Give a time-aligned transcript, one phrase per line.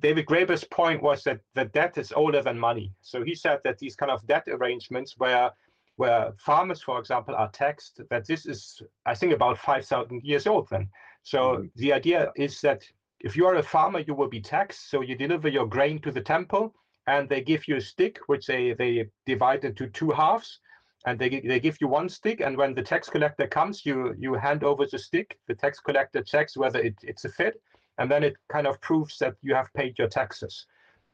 [0.00, 2.92] David Graeber's point was that the debt is older than money.
[3.00, 5.50] So he said that these kind of debt arrangements where
[5.96, 10.66] where farmers, for example, are taxed, that this is, I think, about 5,000 years old
[10.70, 10.88] then.
[11.24, 11.66] So mm-hmm.
[11.76, 12.82] the idea is that
[13.20, 14.90] if you are a farmer, you will be taxed.
[14.90, 16.74] So you deliver your grain to the temple
[17.06, 20.60] and they give you a stick, which they, they divide into two halves.
[21.06, 22.40] And they, they give you one stick.
[22.40, 25.38] And when the tax collector comes, you, you hand over the stick.
[25.48, 27.60] The tax collector checks whether it, it's a fit.
[28.00, 30.66] And then it kind of proves that you have paid your taxes.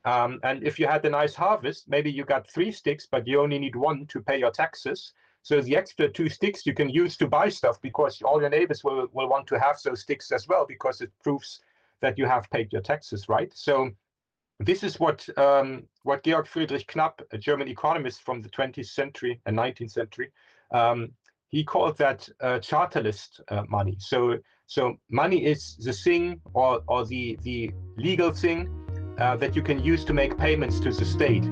[0.06, 3.40] Um, and if you had a nice harvest, maybe you got three sticks, but you
[3.40, 5.12] only need one to pay your taxes.
[5.42, 8.84] So the extra two sticks you can use to buy stuff because all your neighbors
[8.84, 11.60] will, will want to have those sticks as well because it proves
[12.00, 13.52] that you have paid your taxes, right?
[13.52, 13.90] So
[14.60, 19.40] this is what um, what Georg Friedrich Knapp, a German economist from the 20th century
[19.46, 20.30] and 19th century,
[20.72, 21.10] um,
[21.48, 23.96] he called that uh, chartalist uh, money.
[23.98, 28.68] So so money is the thing or or the the legal thing
[29.18, 31.44] uh, that you can use to make payments to the state.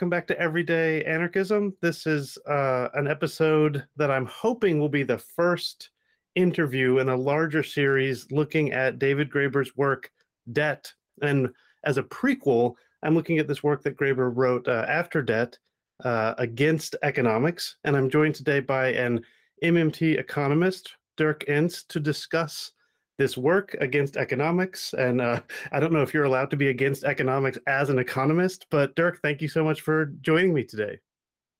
[0.00, 1.76] Welcome back to Everyday Anarchism.
[1.82, 5.90] This is uh, an episode that I'm hoping will be the first
[6.34, 10.10] interview in a larger series looking at David Graeber's work,
[10.54, 10.90] Debt.
[11.20, 11.50] And
[11.84, 15.58] as a prequel, I'm looking at this work that Graeber wrote uh, after Debt
[16.02, 17.76] uh, against economics.
[17.84, 19.20] And I'm joined today by an
[19.62, 22.72] MMT economist, Dirk Ehnts, to discuss
[23.20, 24.94] this work against economics.
[24.94, 25.40] And uh,
[25.72, 29.20] I don't know if you're allowed to be against economics as an economist, but Dirk,
[29.20, 30.98] thank you so much for joining me today.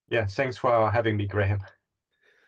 [0.09, 1.61] Yeah, thanks for having me, Graham.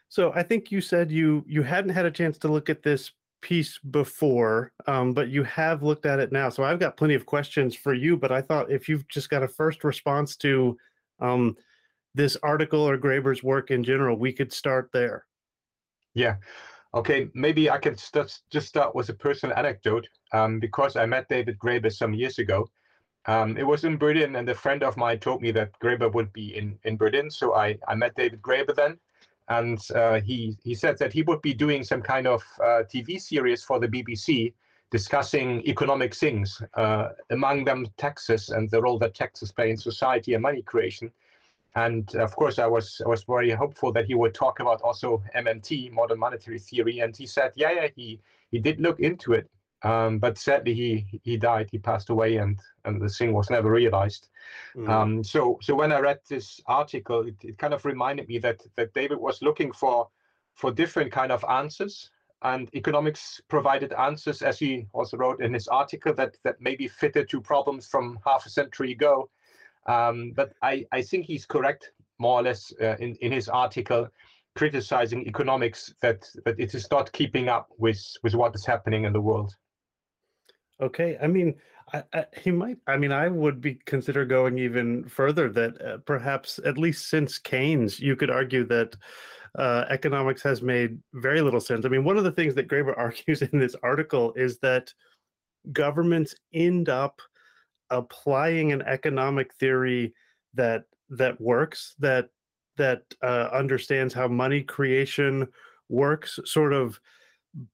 [0.09, 3.13] So I think you said you you hadn't had a chance to look at this
[3.43, 6.49] piece before, um, but you have looked at it now.
[6.49, 8.17] So I've got plenty of questions for you.
[8.17, 10.79] But I thought if you've just got a first response to
[11.21, 11.55] um,
[12.15, 15.27] this article or Graeber's work in general, we could start there.
[16.15, 16.37] Yeah.
[16.95, 21.29] Okay, maybe I can st- just start with a personal anecdote um, because I met
[21.29, 22.69] David Graeber some years ago.
[23.27, 26.33] Um, it was in Berlin, and a friend of mine told me that Graeber would
[26.33, 27.31] be in, in Berlin.
[27.31, 28.99] So I, I met David Graeber then
[29.49, 33.21] and uh, he he said that he would be doing some kind of uh, TV
[33.21, 34.53] series for the BBC
[34.91, 40.35] discussing economic things, uh, among them taxes and the role that taxes play in society
[40.35, 41.11] and money creation.
[41.75, 45.23] And of course, I was I was very hopeful that he would talk about also
[45.35, 47.01] MMT, modern monetary theory.
[47.01, 49.49] And he said, yeah, yeah, he he did look into it,
[49.85, 51.69] um, but sadly, he he died.
[51.71, 54.29] He passed away, and and the thing was never realized.
[54.77, 54.89] Mm.
[54.89, 58.61] Um, so so when I read this article, it, it kind of reminded me that
[58.77, 60.09] that David was looking for
[60.55, 62.11] for different kind of answers,
[62.43, 67.29] and economics provided answers, as he also wrote in his article, that that maybe fitted
[67.31, 69.29] to problems from half a century ago.
[69.87, 74.09] Um, but I I think he's correct more or less uh, in in his article
[74.55, 79.13] criticizing economics that that it is not keeping up with with what is happening in
[79.13, 79.55] the world.
[80.81, 81.55] Okay, I mean,
[81.93, 82.79] I, I, he might.
[82.87, 85.49] I mean, I would be consider going even further.
[85.49, 88.97] That uh, perhaps, at least since Keynes, you could argue that
[89.59, 91.85] uh, economics has made very little sense.
[91.85, 94.93] I mean, one of the things that Graeber argues in this article is that
[95.73, 97.21] governments end up
[97.93, 100.13] applying an economic theory
[100.55, 102.31] that that works, that
[102.77, 105.47] that uh, understands how money creation
[105.89, 106.99] works, sort of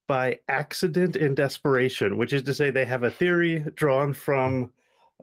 [0.09, 4.73] by accident and desperation, which is to say, they have a theory drawn from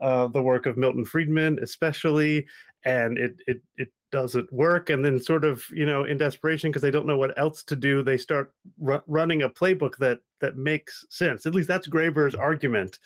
[0.02, 2.48] uh, the work of Milton Friedman, especially,
[2.86, 4.90] and it it it doesn't work.
[4.90, 7.76] And then, sort of, you know, in desperation because they don't know what else to
[7.76, 8.54] do, they start
[8.86, 11.46] r- running a playbook that that makes sense.
[11.46, 13.00] At least that's Graeber's argument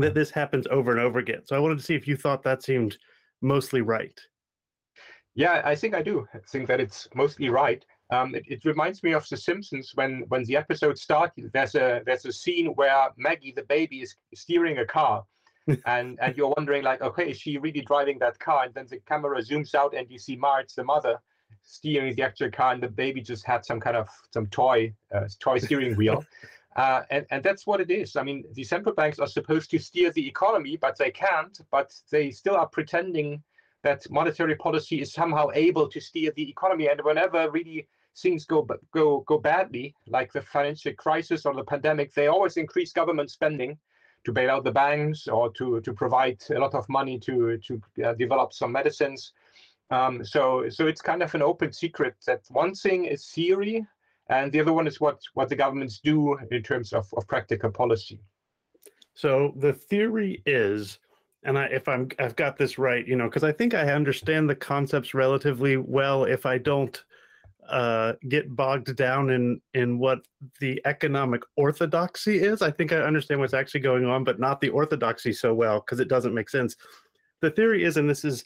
[0.00, 1.42] that this happens over and over again.
[1.44, 2.98] So I wanted to see if you thought that seemed
[3.40, 4.18] mostly right.
[5.34, 6.26] Yeah, I think I do.
[6.34, 7.84] I think that it's mostly right.
[8.10, 11.50] Um, it, it, reminds me of The Simpsons when when the episode started.
[11.52, 15.24] There's a there's a scene where Maggie the baby is steering a car,
[15.86, 18.64] and and you're wondering like, okay, is she really driving that car?
[18.64, 21.18] And then the camera zooms out and you see Marge, the mother,
[21.62, 25.28] steering the actual car, and the baby just had some kind of some toy uh,
[25.38, 26.24] toy steering wheel.
[26.78, 28.14] Uh, and, and that's what it is.
[28.14, 31.58] I mean, the central banks are supposed to steer the economy, but they can't.
[31.72, 33.42] But they still are pretending
[33.82, 36.86] that monetary policy is somehow able to steer the economy.
[36.86, 42.14] And whenever really things go go go badly, like the financial crisis or the pandemic,
[42.14, 43.76] they always increase government spending
[44.24, 47.82] to bail out the banks or to to provide a lot of money to to
[48.04, 49.32] uh, develop some medicines.
[49.90, 53.84] Um, so so it's kind of an open secret that one thing is theory,
[54.28, 57.70] and the other one is what what the governments do in terms of, of practical
[57.70, 58.20] policy.
[59.14, 60.98] So the theory is,
[61.42, 64.48] and I, if I'm I've got this right, you know, because I think I understand
[64.48, 66.24] the concepts relatively well.
[66.24, 67.02] If I don't
[67.68, 70.20] uh, get bogged down in in what
[70.60, 74.70] the economic orthodoxy is, I think I understand what's actually going on, but not the
[74.70, 76.76] orthodoxy so well because it doesn't make sense.
[77.40, 78.44] The theory is, and this is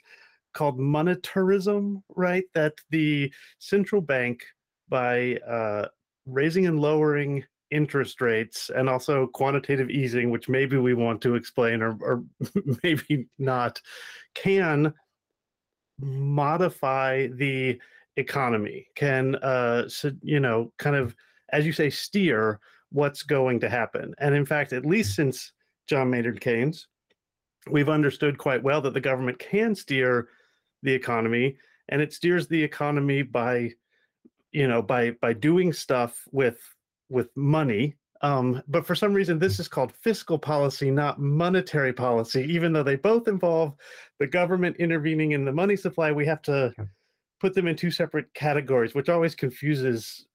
[0.52, 2.44] called monetarism, right?
[2.54, 4.44] That the central bank,
[4.92, 5.88] by uh,
[6.26, 11.80] raising and lowering interest rates and also quantitative easing, which maybe we want to explain
[11.80, 12.22] or, or
[12.84, 13.80] maybe not,
[14.34, 14.92] can
[15.98, 17.80] modify the
[18.18, 19.88] economy, can, uh,
[20.20, 21.16] you know, kind of,
[21.50, 22.60] as you say, steer
[22.90, 24.14] what's going to happen.
[24.18, 25.52] And in fact, at least since
[25.88, 26.86] John Maynard Keynes,
[27.70, 30.28] we've understood quite well that the government can steer
[30.82, 31.56] the economy
[31.88, 33.72] and it steers the economy by
[34.52, 36.58] you know by by doing stuff with
[37.08, 42.44] with money um, but for some reason this is called fiscal policy not monetary policy.
[42.48, 43.74] Even though they both involve
[44.20, 46.72] the government intervening in the money supply we have to
[47.40, 50.26] put them in two separate categories which always confuses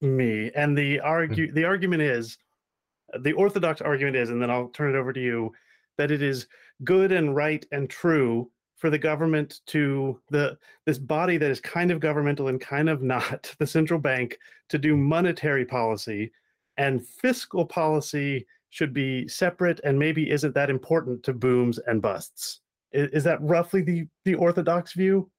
[0.00, 0.52] me.
[0.54, 2.38] And the argue the argument is
[3.18, 5.52] the orthodox argument is and then i'll turn it over to you
[5.98, 6.46] that it is
[6.84, 8.48] good and right and true
[8.80, 10.56] for the government to the
[10.86, 14.38] this body that is kind of governmental and kind of not the central bank
[14.70, 16.32] to do monetary policy.
[16.78, 22.60] And fiscal policy should be separate and maybe isn't that important to booms and busts.
[22.92, 25.30] Is, is that roughly the the orthodox view?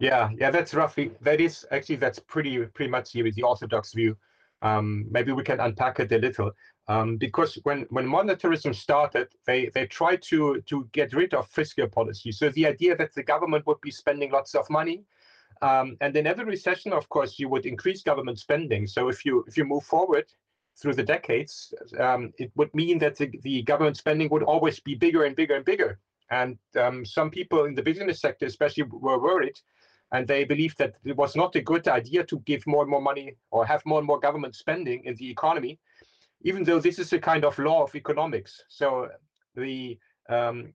[0.00, 4.16] Yeah yeah that's roughly that is actually that's pretty pretty much the, the orthodox view.
[4.62, 6.50] Um, maybe we can unpack it a little
[6.88, 11.88] um, because when, when monetarism started, they, they tried to, to get rid of fiscal
[11.88, 12.32] policy.
[12.32, 15.04] So the idea that the government would be spending lots of money,
[15.62, 18.86] um, and in every recession, of course, you would increase government spending.
[18.86, 20.24] So if you if you move forward
[20.80, 24.94] through the decades, um, it would mean that the, the government spending would always be
[24.94, 25.98] bigger and bigger and bigger.
[26.30, 29.58] And um, some people in the business sector, especially, were worried,
[30.12, 33.02] and they believed that it was not a good idea to give more and more
[33.02, 35.78] money or have more and more government spending in the economy
[36.42, 38.62] even though this is a kind of law of economics.
[38.68, 39.08] So
[39.54, 39.98] the
[40.28, 40.72] um,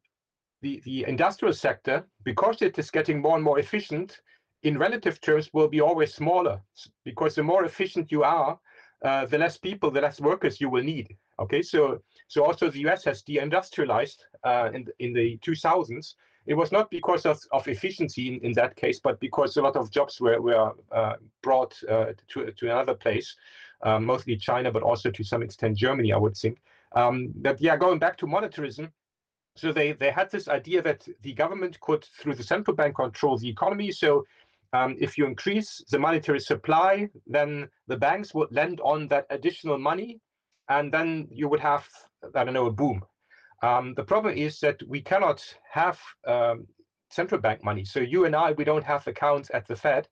[0.62, 4.20] the, the industrial sector, because it is getting more and more efficient,
[4.64, 6.60] in relative terms will be always smaller
[7.04, 8.60] because the more efficient you are,
[9.04, 11.16] uh, the less people, the less workers you will need.
[11.40, 16.16] Okay, so so also the US has deindustrialized uh, in in the 2000s.
[16.48, 19.76] It was not because of, of efficiency in, in that case, but because a lot
[19.76, 23.36] of jobs were were uh, brought uh, to to another place
[23.84, 26.60] um, mostly China, but also to some extent Germany, I would think.
[26.96, 28.92] Um, but yeah, going back to monetarism,
[29.56, 33.38] so they, they had this idea that the government could, through the central bank, control
[33.38, 33.92] the economy.
[33.92, 34.26] So
[34.74, 39.78] um, if you increase the monetary supply, then the banks would lend on that additional
[39.78, 40.20] money,
[40.70, 41.88] and then you would have,
[42.34, 43.04] I don't know, a boom.
[43.62, 45.42] Um, the problem is that we cannot
[45.72, 46.68] have um,
[47.10, 47.86] central bank money.
[47.86, 50.08] So you and I, we don't have accounts at the Fed.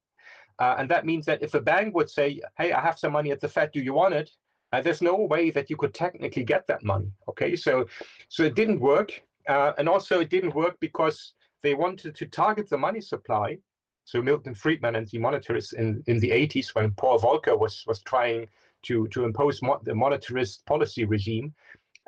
[0.60, 3.32] Uh, and that means that if a bank would say, hey, I have some money
[3.32, 4.30] at the Fed, do you want it?
[4.72, 7.12] Uh, there's no way that you could technically get that money.
[7.30, 7.86] Okay, so
[8.30, 9.22] so it didn't work.
[9.48, 13.58] Uh, and also it didn't work because they wanted to target the money supply.
[14.06, 18.02] So Milton Friedman and the monetarists in, in the 80s when Paul Volcker was was
[18.02, 18.48] trying
[18.84, 21.54] to, to impose mo- the monetarist policy regime.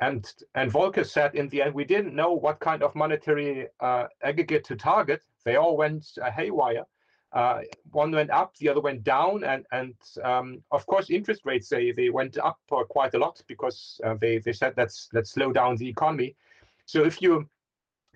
[0.00, 4.06] And, and Volcker said in the end, we didn't know what kind of monetary uh,
[4.22, 5.22] aggregate to target.
[5.44, 6.84] They all went uh, haywire
[7.36, 7.60] uh,
[7.92, 11.92] one went up, the other went down, and and um, of course interest rates they
[11.92, 15.52] they went up uh, quite a lot because uh, they they said let's let's slow
[15.52, 16.34] down the economy.
[16.86, 17.46] So if you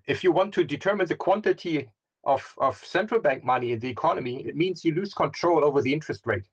[0.07, 1.91] if you want to determine the quantity
[2.25, 5.93] of of central bank money in the economy, it means you lose control over the
[5.93, 6.49] interest rate.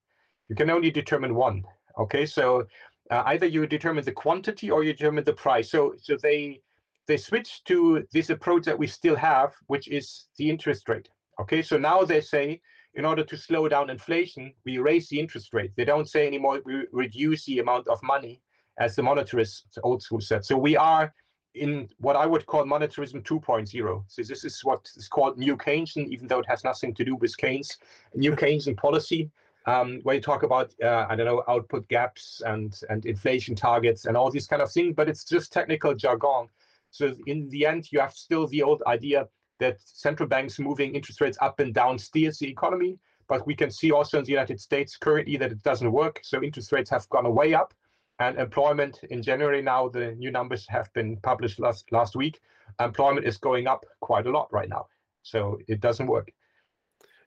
[0.50, 1.63] You can only determine one.
[1.97, 2.67] Okay, so
[3.12, 5.71] uh, either you determine the quantity or you determine the price.
[5.71, 6.59] So so they
[7.07, 11.07] they switched to this approach that we still have, which is the interest rate.
[11.39, 12.60] Okay, so now they say
[12.96, 15.72] in order to slow down inflation, we raise the interest rate.
[15.75, 18.41] They don't say anymore we reduce the amount of money,
[18.79, 20.44] as the monetarists old school said.
[20.44, 21.13] So we are
[21.53, 24.03] in what I would call monetarism 2.0.
[24.08, 27.15] So this is what is called New Keynesian, even though it has nothing to do
[27.15, 27.77] with Keynes.
[28.15, 29.29] New Keynesian policy,
[29.67, 34.06] um, where you talk about uh, I don't know output gaps and and inflation targets
[34.06, 36.48] and all these kind of things, but it's just technical jargon.
[36.89, 39.27] So in the end, you have still the old idea
[39.59, 42.97] that central banks moving interest rates up and down steers the economy.
[43.27, 46.21] But we can see also in the United States currently that it doesn't work.
[46.23, 47.73] So interest rates have gone way up.
[48.19, 52.39] And employment in January now, the new numbers have been published last, last week.
[52.79, 54.87] Employment is going up quite a lot right now.
[55.23, 56.31] So it doesn't work.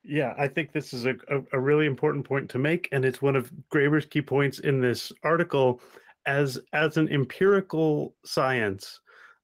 [0.02, 3.20] Yeah, I think this is a, a, a, really important point to make, and it's
[3.20, 5.82] one of Graeber's key points in this article.
[6.26, 9.00] As as an empirical science,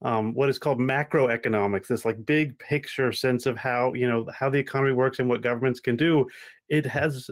[0.07, 4.49] um, what is called macroeconomics, this like big picture sense of how you know how
[4.49, 6.25] the economy works and what governments can do,
[6.69, 7.29] it has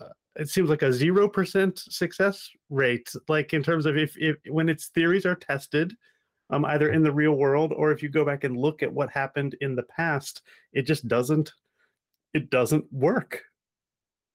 [0.00, 0.04] uh,
[0.36, 3.12] it seems like a zero percent success rate.
[3.26, 5.92] Like in terms of if if when its theories are tested,
[6.50, 9.10] um, either in the real world or if you go back and look at what
[9.10, 10.42] happened in the past,
[10.72, 11.50] it just doesn't
[12.34, 13.42] it doesn't work.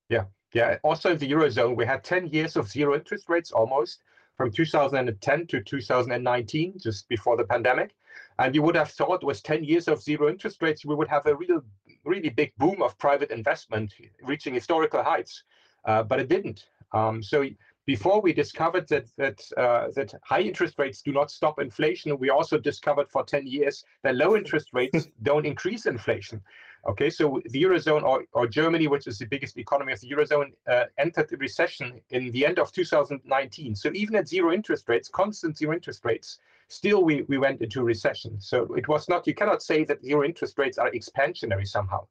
[0.09, 0.77] Yeah, yeah.
[0.83, 4.03] Also in the eurozone, we had ten years of zero interest rates almost
[4.37, 7.95] from 2010 to 2019, just before the pandemic.
[8.39, 11.25] And you would have thought with 10 years of zero interest rates, we would have
[11.25, 11.63] a real,
[12.03, 15.43] really big boom of private investment reaching historical heights.
[15.85, 16.65] Uh, but it didn't.
[16.93, 17.45] Um, so
[17.85, 22.29] before we discovered that that uh, that high interest rates do not stop inflation, we
[22.29, 26.41] also discovered for 10 years that low interest rates don't increase inflation.
[26.87, 30.51] Okay, so the eurozone or, or Germany, which is the biggest economy of the eurozone,
[30.67, 33.75] uh, entered the recession in the end of 2019.
[33.75, 36.37] So even at zero interest rates, constant zero interest rates,
[36.67, 38.39] still we, we went into recession.
[38.39, 42.05] So it was not, you cannot say that zero interest rates are expansionary somehow.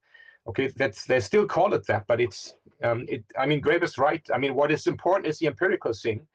[0.47, 3.25] Okay, that's they still call it that, but it's um, it.
[3.39, 4.23] I mean, Graeber's right.
[4.33, 6.27] I mean, what is important is the empirical thing,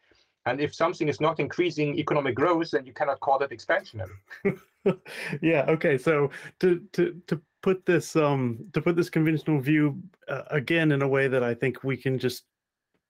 [0.47, 4.17] and if something is not increasing economic growth, then you cannot call it expansionary.
[5.43, 5.65] yeah.
[5.67, 5.99] Okay.
[5.99, 11.01] So to to to put this um to put this conventional view uh, again in
[11.01, 12.43] a way that I think we can just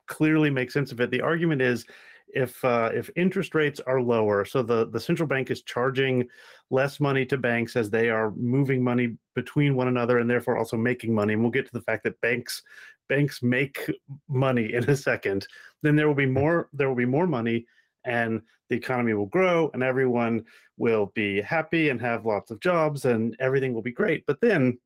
[0.08, 1.12] clearly make sense of it.
[1.12, 1.86] The argument is
[2.34, 6.28] if uh, if interest rates are lower, so the the central bank is charging
[6.70, 10.78] less money to banks as they are moving money between one another and therefore also
[10.78, 11.34] making money.
[11.34, 12.62] And we'll get to the fact that banks
[13.08, 13.90] banks make
[14.28, 15.48] money in a second.
[15.82, 17.66] Then there will be more there will be more money
[18.06, 20.44] and the economy will grow and everyone
[20.78, 24.24] will be happy and have lots of jobs and everything will be great.
[24.26, 24.78] But then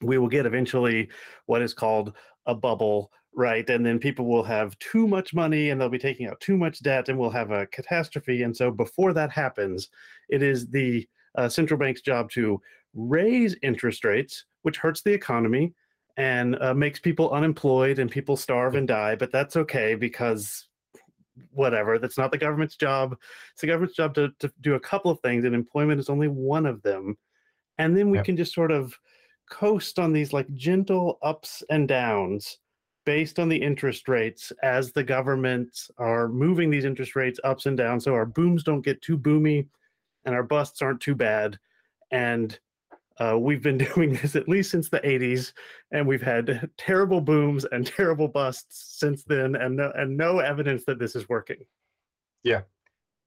[0.00, 1.08] we will get eventually
[1.46, 2.14] what is called
[2.46, 6.26] a bubble right and then people will have too much money and they'll be taking
[6.26, 9.88] out too much debt and we'll have a catastrophe and so before that happens
[10.28, 11.06] it is the
[11.36, 12.60] uh, central bank's job to
[12.94, 15.72] raise interest rates which hurts the economy
[16.16, 20.67] and uh, makes people unemployed and people starve and die but that's okay because
[21.52, 23.16] whatever that's not the government's job.
[23.52, 26.28] It's the government's job to, to do a couple of things and employment is only
[26.28, 27.16] one of them.
[27.78, 28.24] And then we yep.
[28.24, 28.98] can just sort of
[29.50, 32.58] coast on these like gentle ups and downs
[33.06, 37.76] based on the interest rates as the governments are moving these interest rates ups and
[37.78, 39.66] down so our booms don't get too boomy
[40.24, 41.58] and our busts aren't too bad.
[42.10, 42.58] And
[43.20, 45.52] uh, we've been doing this at least since the 80s
[45.92, 50.84] and we've had terrible booms and terrible busts since then and no, and no evidence
[50.86, 51.58] that this is working
[52.44, 52.62] yeah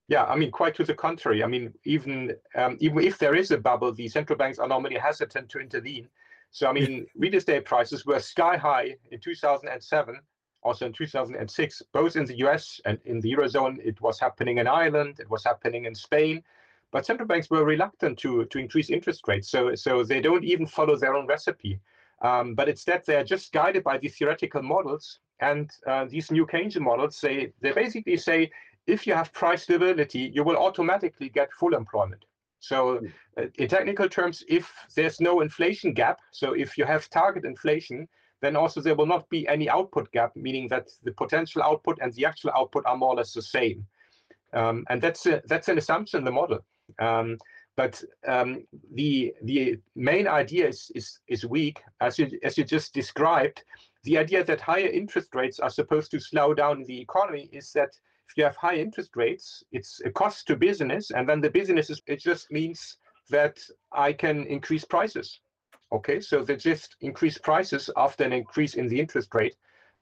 [0.08, 3.52] yeah i mean quite to the contrary i mean even um, even if there is
[3.52, 6.08] a bubble the central banks are normally hesitant to intervene
[6.52, 10.20] so, I mean, real estate prices were sky high in 2007,
[10.64, 13.80] also in 2006, both in the US and in the Eurozone.
[13.84, 16.44] It was happening in Ireland, it was happening in Spain.
[16.92, 19.50] But central banks were reluctant to, to increase interest rates.
[19.50, 21.80] So, so they don't even follow their own recipe.
[22.22, 25.20] Um, but instead, they're just guided by these theoretical models.
[25.40, 28.52] And uh, these new Keynesian models say they basically say
[28.88, 32.26] if you have price stability, you will automatically get full employment.
[32.60, 33.00] So
[33.38, 38.08] uh, in technical terms, if there's no inflation gap, so if you have target inflation,
[38.42, 42.14] then also there will not be any output gap, meaning that the potential output and
[42.14, 43.86] the actual output are more or less the same.
[44.54, 46.60] Um, and that's a, that's an assumption in the model.
[47.00, 47.38] Um,
[47.78, 52.94] but um, the the main idea is, is is weak, as you as you just
[52.94, 53.64] described.
[54.04, 57.92] The idea that higher interest rates are supposed to slow down the economy is that
[58.30, 61.90] if you have high interest rates, it's a cost to business, and then the business
[61.90, 62.98] is, it just means
[63.30, 63.60] that
[63.92, 65.40] I can increase prices.
[65.92, 69.56] Okay, so they just increase prices after an increase in the interest rate,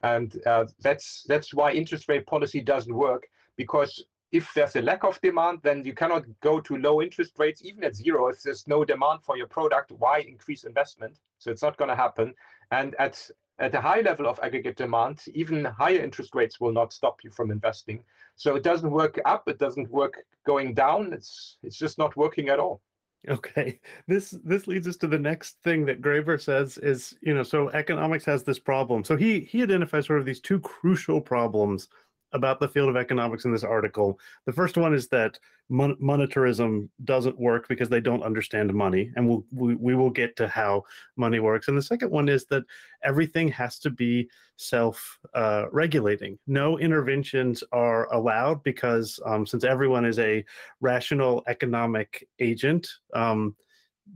[0.03, 3.23] and uh, that's that's why interest rate policy doesn't work
[3.57, 7.63] because if there's a lack of demand, then you cannot go to low interest rates,
[7.63, 8.27] even at zero.
[8.27, 11.17] If there's no demand for your product, why increase investment?
[11.39, 12.33] So it's not going to happen.
[12.71, 16.93] And at at a high level of aggregate demand, even higher interest rates will not
[16.93, 18.01] stop you from investing.
[18.35, 20.13] So it doesn't work up, it doesn't work
[20.45, 21.11] going down.
[21.11, 22.81] It's it's just not working at all.
[23.27, 23.79] Okay.
[24.07, 27.69] This this leads us to the next thing that Graeber says is, you know, so
[27.69, 29.03] economics has this problem.
[29.03, 31.89] So he he identifies sort of these two crucial problems
[32.33, 34.19] about the field of economics in this article.
[34.45, 39.27] The first one is that mon- monetarism doesn't work because they don't understand money, and
[39.27, 40.83] we'll, we, we will get to how
[41.15, 41.67] money works.
[41.67, 42.63] And the second one is that
[43.03, 46.37] everything has to be self uh, regulating.
[46.47, 50.43] No interventions are allowed because um, since everyone is a
[50.81, 53.55] rational economic agent, um,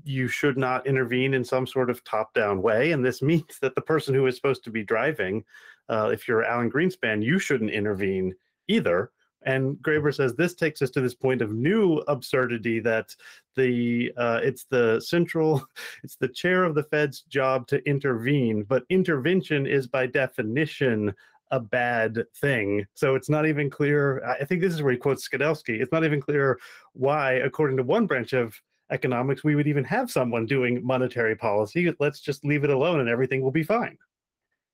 [0.03, 3.82] you should not intervene in some sort of top-down way, and this means that the
[3.82, 5.43] person who is supposed to be driving,
[5.90, 8.34] uh, if you're Alan Greenspan, you shouldn't intervene
[8.68, 9.12] either.
[9.46, 13.16] And Graeber says this takes us to this point of new absurdity that
[13.56, 15.66] the uh, it's the central,
[16.04, 21.13] it's the chair of the Fed's job to intervene, but intervention is by definition
[21.52, 22.86] a bad thing.
[22.96, 24.25] So it's not even clear.
[24.25, 25.82] I think this is where he quotes Skidelsky.
[25.82, 26.58] It's not even clear
[26.94, 28.60] why, according to one branch of
[28.90, 31.94] economics, we would even have someone doing monetary policy.
[32.00, 33.98] Let's just leave it alone and everything will be fine.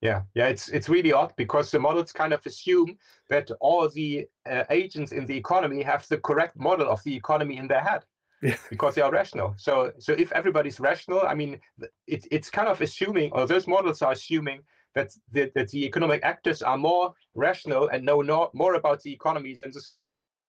[0.02, 2.98] Yeah, yeah, it's it's really odd because the models kind of assume
[3.30, 7.58] that all the uh, agents in the economy have the correct model of the economy
[7.58, 8.06] in their head.
[8.42, 8.56] Yeah.
[8.70, 9.54] because they are rational.
[9.58, 11.60] So so if everybody's rational, I mean,
[12.08, 14.62] it, it's kind of assuming, or those models are assuming
[14.96, 19.12] that the, that the economic actors are more rational and know no, more about the
[19.12, 19.82] economy than the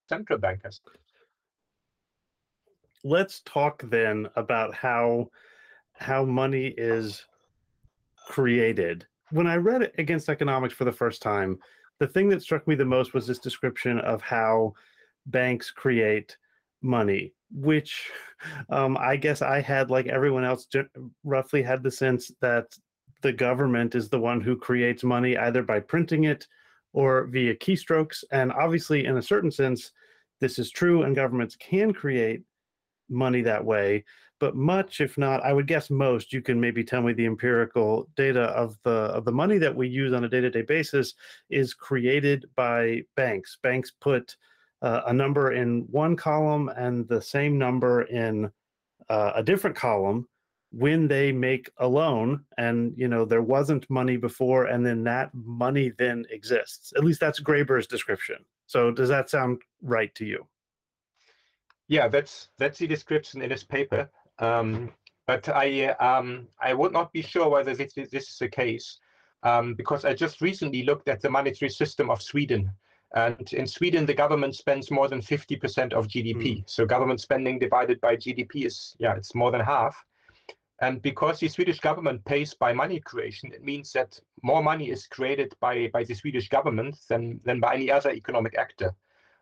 [0.07, 0.81] central bankers.
[3.03, 5.29] Let's talk then about how
[5.93, 7.25] how money is
[8.27, 11.59] created when I read Against Economics for the first time,
[11.99, 14.73] the thing that struck me the most was this description of how
[15.27, 16.37] banks create
[16.81, 18.09] money, which
[18.69, 20.67] um, I guess I had, like everyone else,
[21.23, 22.75] roughly had the sense that
[23.21, 26.47] the government is the one who creates money either by printing it
[26.93, 28.23] or via keystrokes.
[28.31, 29.91] And obviously, in a certain sense,
[30.39, 32.41] this is true, and governments can create
[33.09, 34.03] money that way
[34.41, 38.09] but much, if not, I would guess most, you can maybe tell me the empirical
[38.17, 41.13] data of the of the money that we use on a day-to-day basis
[41.51, 43.59] is created by banks.
[43.61, 44.35] Banks put
[44.81, 48.51] uh, a number in one column and the same number in
[49.09, 50.27] uh, a different column
[50.71, 55.29] when they make a loan and you know there wasn't money before and then that
[55.35, 56.93] money then exists.
[56.97, 58.37] At least that's graeber's description.
[58.65, 60.47] So does that sound right to you?
[61.87, 64.09] Yeah that's that's the description in his paper
[64.41, 64.91] um,
[65.27, 68.99] but I um, I would not be sure whether this, this is the case
[69.43, 72.71] um, because I just recently looked at the monetary system of Sweden.
[73.13, 76.59] And in Sweden, the government spends more than 50% of GDP.
[76.59, 76.63] Mm.
[76.65, 79.95] So government spending divided by GDP is, yeah, it's more than half.
[80.81, 85.07] And because the Swedish government pays by money creation, it means that more money is
[85.07, 88.93] created by, by the Swedish government than, than by any other economic actor.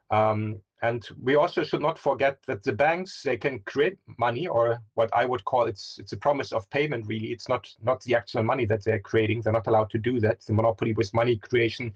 [0.09, 4.81] Um, and we also should not forget that the banks they can create money, or
[4.93, 7.07] what I would call it's it's a promise of payment.
[7.07, 9.41] Really, it's not not the actual money that they're creating.
[9.41, 10.41] They're not allowed to do that.
[10.41, 11.93] The monopoly with money creation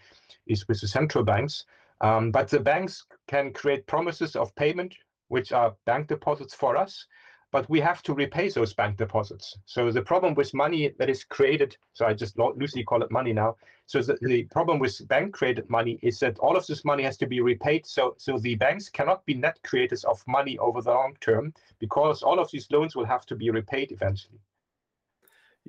[0.48, 1.66] is with the central banks.
[2.02, 4.94] Um, but the banks can create promises of payment,
[5.30, 7.06] which are bank deposits for us,
[7.54, 9.56] but we have to repay those bank deposits.
[9.66, 13.32] So the problem with money that is created, so I just loosely call it money
[13.32, 13.58] now.
[13.86, 17.16] So the, the problem with bank created money is that all of this money has
[17.18, 17.86] to be repaid.
[17.86, 22.24] So, so the banks cannot be net creators of money over the long term because
[22.24, 24.40] all of these loans will have to be repaid eventually.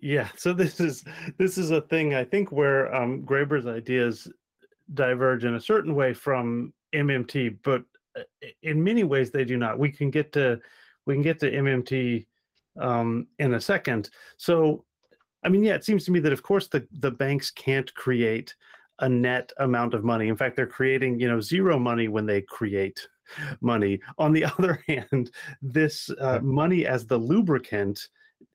[0.00, 1.04] Yeah, so this is
[1.38, 4.26] this is a thing I think where um, Graeber's ideas
[4.94, 7.84] diverge in a certain way from MMT, but
[8.18, 8.22] uh,
[8.62, 9.78] in many ways they do not.
[9.78, 10.60] We can get to
[11.06, 12.26] we can get to MMT
[12.80, 14.10] um, in a second.
[14.36, 14.84] So,
[15.44, 18.54] I mean, yeah, it seems to me that of course the the banks can't create
[19.00, 20.28] a net amount of money.
[20.28, 23.06] In fact, they're creating you know zero money when they create
[23.60, 24.00] money.
[24.18, 25.30] On the other hand,
[25.62, 28.08] this uh, money as the lubricant,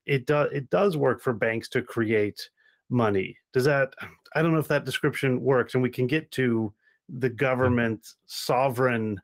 [0.06, 2.50] it does it does work for banks to create
[2.90, 3.38] money.
[3.54, 3.94] Does that?
[4.36, 6.74] I don't know if that description works, and we can get to
[7.18, 9.20] the government sovereign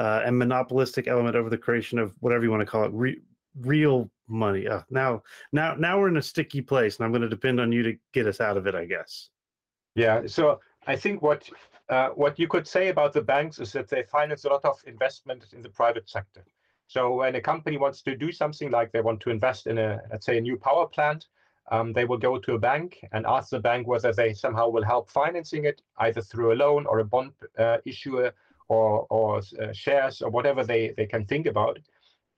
[0.00, 3.20] uh, and monopolistic element over the creation of whatever you want to call it, re-
[3.60, 4.66] real money.
[4.66, 7.70] Uh, now, now, now we're in a sticky place, and I'm going to depend on
[7.70, 9.28] you to get us out of it, I guess.
[9.94, 10.22] Yeah.
[10.26, 11.46] So I think what
[11.90, 14.78] uh, what you could say about the banks is that they finance a lot of
[14.86, 16.44] investment in the private sector.
[16.86, 20.00] So when a company wants to do something like they want to invest in a,
[20.10, 21.26] let's say, a new power plant,
[21.72, 24.84] um, they will go to a bank and ask the bank whether they somehow will
[24.84, 28.32] help financing it, either through a loan or a bond uh, issuer
[28.70, 31.78] or or uh, shares or whatever they they can think about.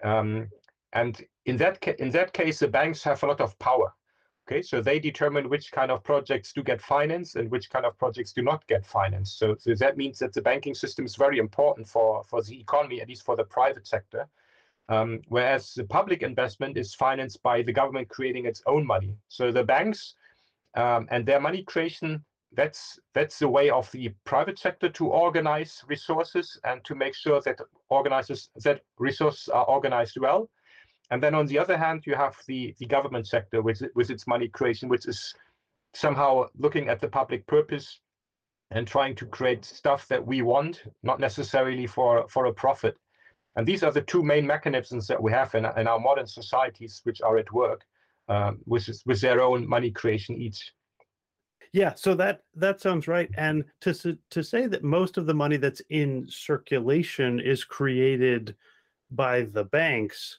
[0.03, 0.49] Um,
[0.92, 3.92] and in that ca- in that case, the banks have a lot of power.
[4.45, 7.97] Okay, so they determine which kind of projects do get financed and which kind of
[7.97, 9.38] projects do not get financed.
[9.38, 13.01] So, so that means that the banking system is very important for for the economy,
[13.01, 14.27] at least for the private sector.
[14.88, 19.16] Um, whereas the public investment is financed by the government creating its own money.
[19.29, 20.16] So the banks
[20.75, 22.25] um, and their money creation
[22.57, 27.41] that's that's the way of the private sector to organize resources and to make sure
[27.43, 27.59] that
[27.91, 30.49] organizers that resources are organized well
[31.11, 34.27] and then on the other hand you have the the government sector with with its
[34.27, 35.35] money creation which is
[35.95, 38.01] somehow looking at the public purpose
[38.71, 42.97] and trying to create stuff that we want not necessarily for for a profit
[43.57, 47.01] And these are the two main mechanisms that we have in, in our modern societies,
[47.05, 47.83] which are at work
[48.29, 50.73] um, with, with their own money creation each.
[51.72, 53.30] Yeah, so that that sounds right.
[53.37, 58.54] And to to say that most of the money that's in circulation is created
[59.11, 60.38] by the banks,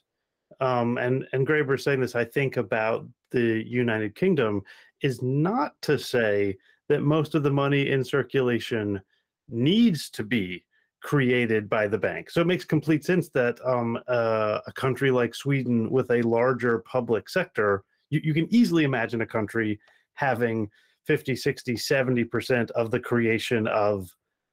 [0.60, 4.62] um, and and Graeber saying this, I think about the United Kingdom,
[5.02, 6.56] is not to say
[6.88, 9.00] that most of the money in circulation
[9.48, 10.64] needs to be
[11.02, 12.30] created by the bank.
[12.30, 16.78] So it makes complete sense that um, uh, a country like Sweden with a larger
[16.80, 19.80] public sector, you, you can easily imagine a country
[20.14, 20.70] having
[21.06, 24.08] 50, 60, 70% of the creation of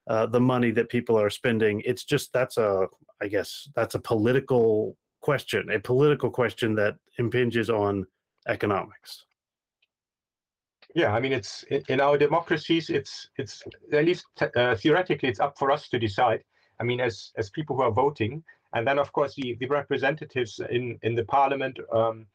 [0.08, 1.82] uh, the money that people are spending.
[1.84, 2.86] It's just that's a,
[3.20, 8.06] I guess, that's a political question, a political question that impinges on
[8.48, 9.24] economics.
[10.94, 12.90] Yeah, I mean, it's in our democracies.
[12.90, 13.62] It's it's
[13.92, 16.42] at least uh, theoretically, it's up for us to decide.
[16.80, 18.42] I mean, as as people who are voting,
[18.74, 22.26] and then of course the the representatives in in the parliament um,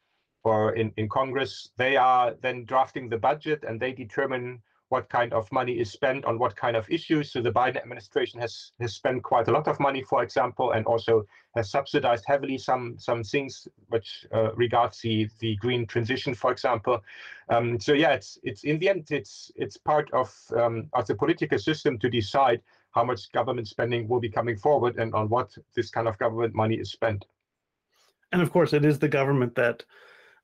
[0.44, 5.34] or in in Congress, they are then drafting the budget and they determine what kind
[5.34, 7.32] of money is spent on what kind of issues.
[7.32, 10.86] So the Biden administration has has spent quite a lot of money, for example, and
[10.86, 16.52] also has subsidized heavily some some things which uh, regards the the green transition, for
[16.52, 17.04] example.
[17.50, 21.16] Um, so yeah, it's it's in the end it's it's part of um, of the
[21.16, 25.56] political system to decide how much government spending will be coming forward and on what
[25.76, 27.26] this kind of government money is spent.
[28.32, 29.84] And of course, it is the government that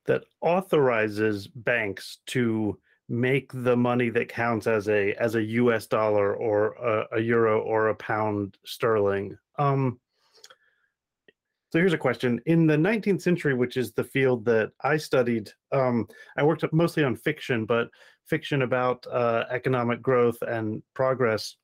[0.06, 6.34] that authorizes banks to make the money that counts as a as a US dollar
[6.34, 9.36] or a, a euro or a pound sterling.
[9.58, 10.00] Um,
[11.74, 12.40] so here's a question.
[12.46, 17.02] In the 19th century, which is the field that I studied, um, I worked mostly
[17.02, 17.88] on fiction, but
[18.26, 21.56] fiction about uh, economic growth and progress.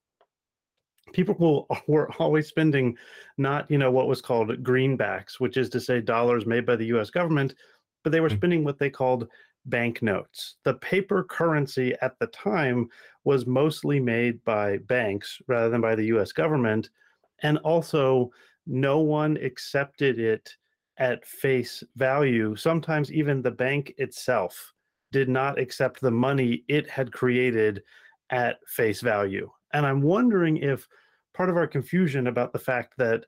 [1.13, 2.99] People were always spending
[3.39, 6.87] not, you know, what was called greenbacks, which is to say dollars made by the
[6.87, 7.11] U.S.
[7.11, 7.55] government,
[8.03, 8.37] but they were hmm.
[8.37, 9.29] spending what they called
[9.67, 10.57] banknotes.
[10.65, 12.89] The paper currency at the time
[13.25, 16.91] was mostly made by banks rather than by the US government.
[17.43, 18.31] And also,
[18.67, 20.57] no one accepted it
[20.99, 22.55] at face value.
[22.57, 24.73] Sometimes even the bank itself
[25.13, 27.83] did not accept the money it had created
[28.31, 29.51] at face value.
[29.73, 30.87] And I'm wondering if
[31.35, 33.25] part of our confusion about the fact that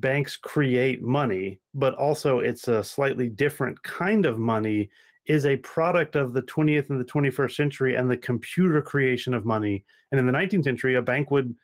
[0.00, 4.90] banks create money, but also it's a slightly different kind of money
[5.26, 9.44] is a product of the 20th and the 21st century and the computer creation of
[9.44, 9.84] money.
[10.10, 11.54] And in the 19th century, a bank would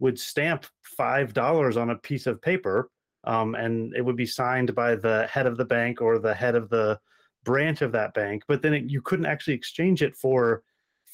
[0.00, 2.90] would stamp five dollars on a piece of paper,
[3.24, 6.56] um, and it would be signed by the head of the bank or the head
[6.56, 6.98] of the
[7.44, 8.42] branch of that bank.
[8.48, 10.62] But then it, you couldn't actually exchange it for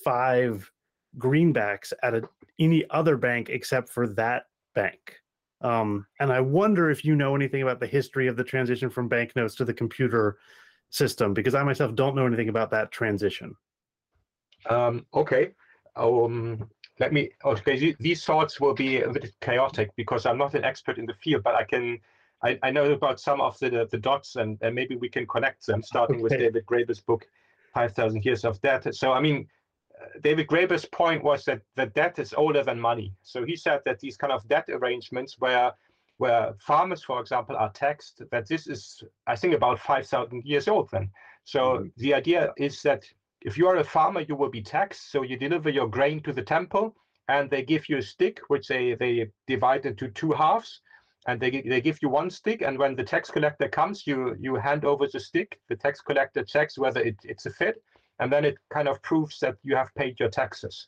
[0.03, 0.69] five
[1.19, 2.23] greenbacks at a,
[2.59, 5.17] any other bank except for that bank.
[5.63, 9.09] Um, and I wonder if you know anything about the history of the transition from
[9.09, 10.39] banknotes to the computer
[10.89, 13.55] system because I myself don't know anything about that transition.
[14.69, 15.53] Um, okay.
[15.97, 16.69] Um,
[16.99, 17.31] let me.
[17.45, 21.15] Okay, these thoughts will be a bit chaotic because I'm not an expert in the
[21.15, 21.99] field, but I can.
[22.43, 25.67] I, I know about some of the the dots, and, and maybe we can connect
[25.67, 26.23] them, starting okay.
[26.23, 27.27] with David Graeber's book,
[27.75, 28.95] Five Thousand Years of Debt.
[28.95, 29.49] So, I mean,
[30.21, 33.15] David Graeber's point was that the debt is older than money.
[33.23, 35.73] So he said that these kind of debt arrangements where
[36.21, 40.91] where farmers, for example, are taxed, that this is, I think, about 5,000 years old
[40.91, 41.11] then.
[41.45, 41.87] So mm-hmm.
[41.97, 43.05] the idea is that
[43.41, 45.11] if you are a farmer, you will be taxed.
[45.11, 46.95] So you deliver your grain to the temple
[47.29, 50.83] and they give you a stick, which they, they divide into two halves.
[51.27, 52.61] And they, they give you one stick.
[52.61, 55.59] And when the tax collector comes, you, you hand over the stick.
[55.71, 57.83] The tax collector checks whether it, it's a fit.
[58.21, 60.87] And then it kind of proves that you have paid your taxes.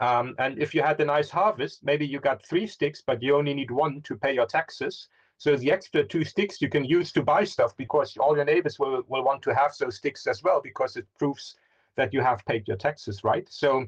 [0.00, 3.36] Um, and if you had a nice harvest, maybe you got three sticks, but you
[3.36, 5.08] only need one to pay your taxes.
[5.36, 8.78] So the extra two sticks you can use to buy stuff because all your neighbors
[8.78, 11.54] will, will want to have those sticks as well because it proves
[11.96, 13.46] that you have paid your taxes, right?
[13.50, 13.86] So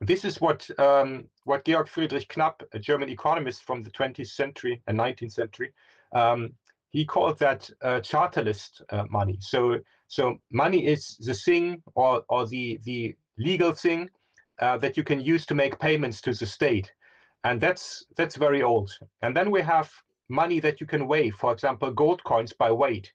[0.00, 4.82] this is what um, what Georg Friedrich Knapp, a German economist from the 20th century
[4.86, 5.72] and 19th century,
[6.14, 6.52] um,
[6.90, 9.38] he called that uh, chartalist uh, money.
[9.40, 14.08] So so money is the thing or or the the legal thing
[14.60, 16.90] uh, that you can use to make payments to the state.
[17.44, 18.90] And that's that's very old.
[19.22, 19.90] And then we have
[20.28, 23.12] money that you can weigh, for example, gold coins by weight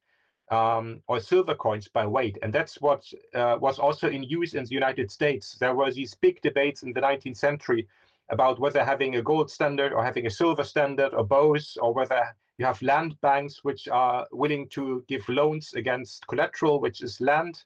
[0.52, 2.38] um, or silver coins by weight.
[2.42, 5.58] And that's what uh, was also in use in the United States.
[5.60, 7.88] There were these big debates in the 19th century
[8.30, 12.24] about whether having a gold standard or having a silver standard or both, or whether
[12.62, 17.64] you have land banks which are willing to give loans against collateral, which is land.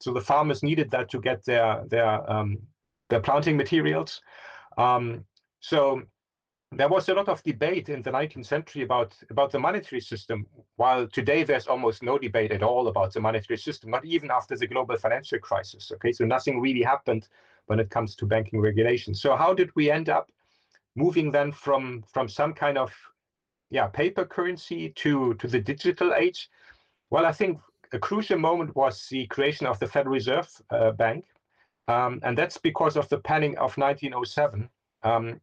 [0.00, 2.58] So the farmers needed that to get their their um,
[3.08, 4.20] the planting materials.
[4.76, 5.24] Um,
[5.60, 6.02] so
[6.72, 10.46] there was a lot of debate in the 19th century about, about the monetary system,
[10.76, 14.56] while today there's almost no debate at all about the monetary system, not even after
[14.56, 15.92] the global financial crisis.
[15.94, 17.28] Okay, so nothing really happened
[17.66, 19.14] when it comes to banking regulation.
[19.14, 20.30] So how did we end up
[20.96, 22.92] moving then from, from some kind of
[23.70, 26.50] yeah, paper currency to, to the digital age?
[27.10, 27.60] Well, I think
[27.92, 31.24] a crucial moment was the creation of the Federal Reserve uh, Bank.
[31.86, 34.68] Um, and that's because of the panic of 1907.
[35.02, 35.40] Um,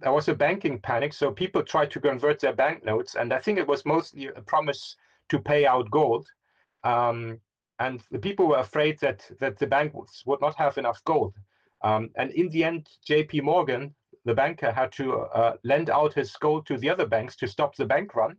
[0.00, 3.58] there was a banking panic, so people tried to convert their banknotes, and I think
[3.58, 4.96] it was mostly a promise
[5.28, 6.26] to pay out gold.
[6.84, 7.40] Um,
[7.78, 11.34] and the people were afraid that that the banks would not have enough gold.
[11.82, 13.42] Um, and in the end, J.P.
[13.42, 13.94] Morgan,
[14.26, 17.74] the banker, had to uh, lend out his gold to the other banks to stop
[17.76, 18.36] the bank run.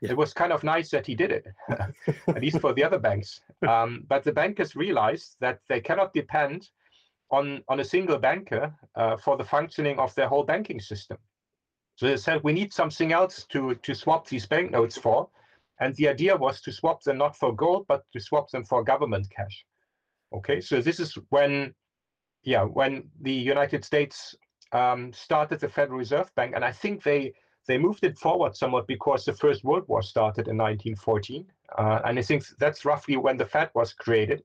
[0.00, 0.12] Yeah.
[0.12, 3.40] It was kind of nice that he did it, at least for the other banks.
[3.66, 6.68] Um, but the bankers realized that they cannot depend
[7.30, 11.18] on, on a single banker uh, for the functioning of their whole banking system.
[11.96, 15.28] So they said we need something else to, to swap these banknotes for.
[15.80, 18.84] And the idea was to swap them not for gold, but to swap them for
[18.84, 19.64] government cash.
[20.32, 21.74] Okay, so this is when,
[22.42, 24.36] yeah, when the United States
[24.72, 27.32] um, started the Federal Reserve Bank, and I think they
[27.66, 31.46] they moved it forward somewhat because the First World War started in 1914,
[31.78, 34.44] uh, and I think that's roughly when the Fed was created.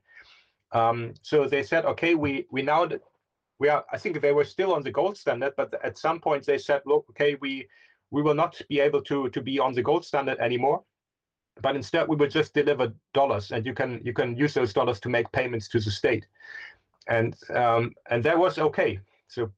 [0.72, 2.88] Um, so they said, okay, we we now
[3.60, 3.86] we are.
[3.92, 6.82] I think they were still on the gold standard, but at some point they said,
[6.86, 7.68] look, okay, we
[8.12, 10.84] we will not be able to to be on the gold standard anymore,
[11.62, 15.00] but instead we will just deliver dollars, and you can you can use those dollars
[15.02, 16.28] to make payments to the state,
[17.08, 19.00] and um, and that was okay.
[19.28, 19.52] So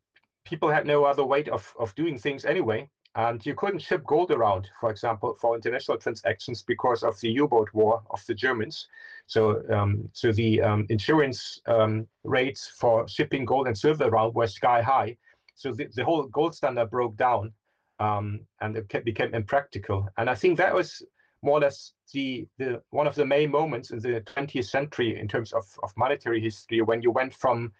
[0.45, 4.32] people had no other way of of doing things anyway and you couldn't ship gold
[4.32, 8.88] around, for example, for international transactions because of the U-boat war of the Germans.
[9.27, 14.47] So, um, so the um, insurance um, rates for shipping gold and silver around were
[14.47, 15.17] sky high.
[15.56, 17.51] So the, the whole gold standard broke down,
[17.99, 20.08] um, and it became impractical.
[20.17, 21.04] And I think that was
[21.43, 25.27] more or less the, the one of the main moments in the 20th century in
[25.27, 27.73] terms of, of monetary history when you went from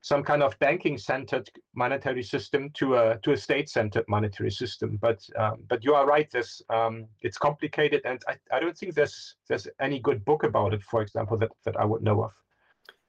[0.00, 4.98] some kind of banking-centered monetary system to a to a state-centered monetary system.
[5.00, 6.30] But um, but you are right.
[6.30, 10.74] This um, it's complicated, and I, I don't think there's there's any good book about
[10.74, 10.82] it.
[10.82, 12.32] For example, that that I would know of.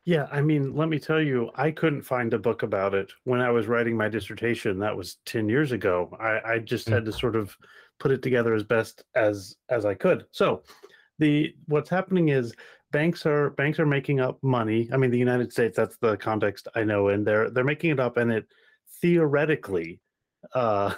[0.06, 3.42] Yeah, I mean, let me tell you, I couldn't find a book about it when
[3.42, 4.80] I was writing my dissertation.
[4.80, 6.16] That was ten years ago.
[6.20, 6.94] I, I just mm.
[6.94, 7.56] had to sort of
[8.00, 10.26] put it together as best as as I could.
[10.32, 10.64] So,
[11.20, 12.54] the what's happening is
[12.92, 14.90] banks are banks are making up money.
[14.92, 15.76] I mean, the United States.
[15.76, 18.48] That's the context I know, and they're they're making it up, and it
[19.02, 20.00] theoretically,
[20.54, 20.94] uh,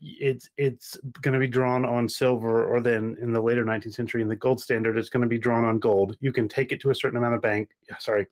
[0.00, 4.22] it's it's going to be drawn on silver, or then in the later 19th century,
[4.22, 6.16] in the gold standard, it's going to be drawn on gold.
[6.20, 7.70] You can take it to a certain amount of bank.
[7.98, 8.26] Sorry,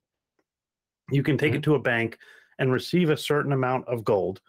[1.11, 1.59] you can take mm-hmm.
[1.59, 2.19] it to a bank
[2.59, 4.41] and receive a certain amount of gold.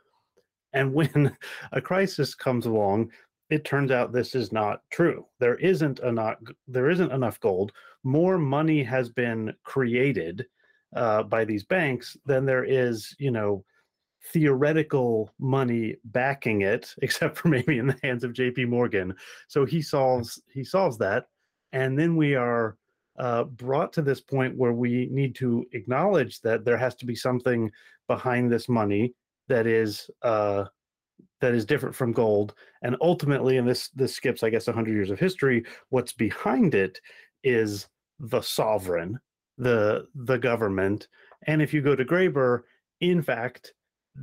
[0.74, 1.36] And when
[1.72, 3.12] a crisis comes along,
[3.50, 5.26] it turns out this is not true.
[5.40, 6.38] There isn't enough.
[6.68, 7.72] There isn't enough gold.
[8.04, 10.46] More money has been created
[10.96, 13.64] uh, by these banks than there is, you know,
[14.32, 18.66] theoretical money backing it, except for maybe in the hands of J.P.
[18.66, 19.14] Morgan.
[19.48, 21.26] So he solves he solves that,
[21.72, 22.78] and then we are
[23.20, 27.16] uh, brought to this point where we need to acknowledge that there has to be
[27.16, 27.72] something
[28.08, 29.14] behind this money
[29.48, 30.66] that is uh,
[31.42, 35.10] that is different from gold and ultimately and this this skips i guess 100 years
[35.10, 37.00] of history what's behind it
[37.44, 37.88] is
[38.20, 39.20] the sovereign
[39.58, 41.08] the the government
[41.48, 42.62] and if you go to graeber
[43.02, 43.74] in fact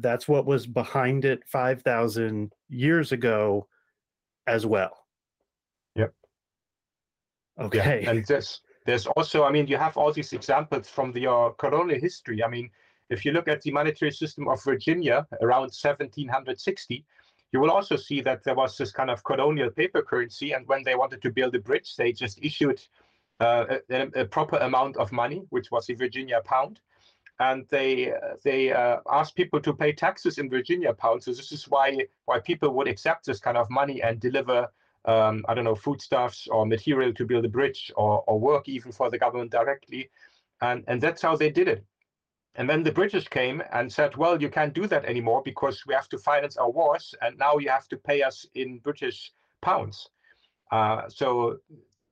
[0.00, 3.66] that's what was behind it 5000 years ago
[4.46, 5.06] as well.
[5.96, 6.14] Yep.
[7.60, 8.02] Okay.
[8.02, 8.10] yeah.
[8.10, 12.00] and this there's also i mean you have all these examples from the, your colonial
[12.00, 12.42] history.
[12.42, 12.70] I mean
[13.12, 17.04] if you look at the monetary system of Virginia around 1760,
[17.52, 20.52] you will also see that there was this kind of colonial paper currency.
[20.52, 22.80] And when they wanted to build a bridge, they just issued
[23.40, 26.80] uh, a, a, proper amount of money, which was the Virginia pound.
[27.40, 28.12] And they
[28.44, 31.24] they uh, asked people to pay taxes in Virginia pounds.
[31.24, 34.68] So this is why why people would accept this kind of money and deliver
[35.06, 38.92] um, I don't know foodstuffs or material to build a bridge or, or work even
[38.92, 40.10] for the government directly.
[40.60, 41.84] And and that's how they did it.
[42.54, 45.94] And then the British came and said, well, you can't do that anymore because we
[45.94, 50.08] have to finance our wars, and now you have to pay us in British pounds.
[50.70, 51.58] Uh, so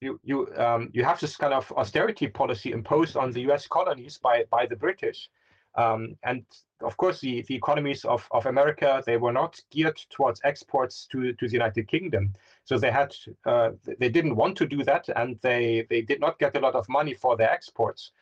[0.00, 3.66] you you um, you have this kind of austerity policy imposed on the U.S.
[3.66, 5.29] colonies by by the British,
[5.74, 6.44] um, and
[6.83, 11.35] of course the, the economies of, of America they were not geared towards exports to,
[11.35, 15.38] to the United Kingdom, so they had uh, they didn't want to do that, and
[15.42, 18.12] they they did not get a lot of money for their exports.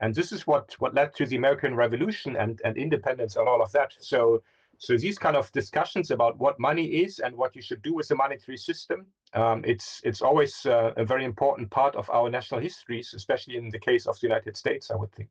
[0.00, 3.62] And this is what, what led to the American Revolution and, and independence and all
[3.62, 3.92] of that.
[3.98, 4.42] So
[4.80, 8.08] so these kind of discussions about what money is and what you should do with
[8.08, 12.60] the monetary system, um, it's it's always uh, a very important part of our national
[12.60, 15.28] histories, especially in the case of the United States, I would think.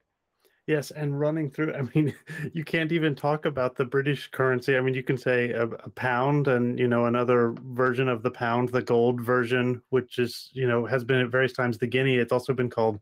[0.68, 2.14] Yes, and running through, I mean,
[2.54, 4.78] you can't even talk about the British currency.
[4.78, 8.30] I mean, you can say a, a, pound and, you know, another version of the
[8.30, 12.18] pound, the gold version, which is, you know, has been at various times the guinea.
[12.18, 13.00] It's also been called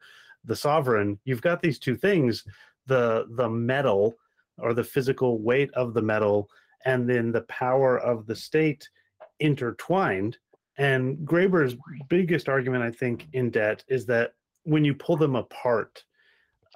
[0.47, 1.19] the sovereign.
[1.25, 2.43] You've got these two things,
[2.87, 4.15] the the metal
[4.57, 6.49] or the physical weight of the metal
[6.85, 8.87] and then the power of the state
[9.39, 10.37] intertwined.
[10.77, 11.75] And Graeber's
[12.09, 14.33] biggest argument, I think, in debt is that
[14.63, 16.03] when you pull them apart,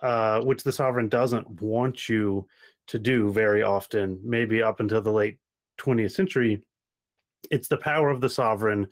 [0.01, 2.47] uh, which the sovereign doesn't want you
[2.87, 5.37] to do very often, maybe up until the late
[5.79, 6.61] 20th century,
[7.51, 8.87] it's the power of the sovereign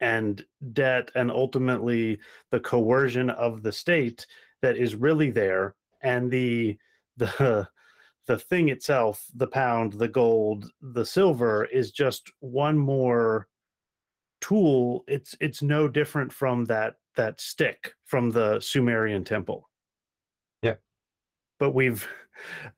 [0.00, 2.18] and debt and ultimately
[2.50, 4.26] the coercion of the state
[4.62, 6.76] that is really there and the
[7.16, 7.68] the
[8.26, 13.48] the thing itself the pound the gold the silver is just one more
[14.40, 15.04] tool.
[15.06, 19.68] It's it's no different from that that stick from the sumerian temple.
[20.62, 20.74] Yeah.
[21.58, 22.06] But we've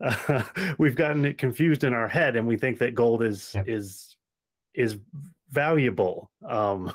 [0.01, 0.43] uh,
[0.79, 3.65] we've gotten it confused in our head and we think that gold is yeah.
[3.67, 4.10] is
[4.75, 4.99] is
[5.51, 6.93] valuable um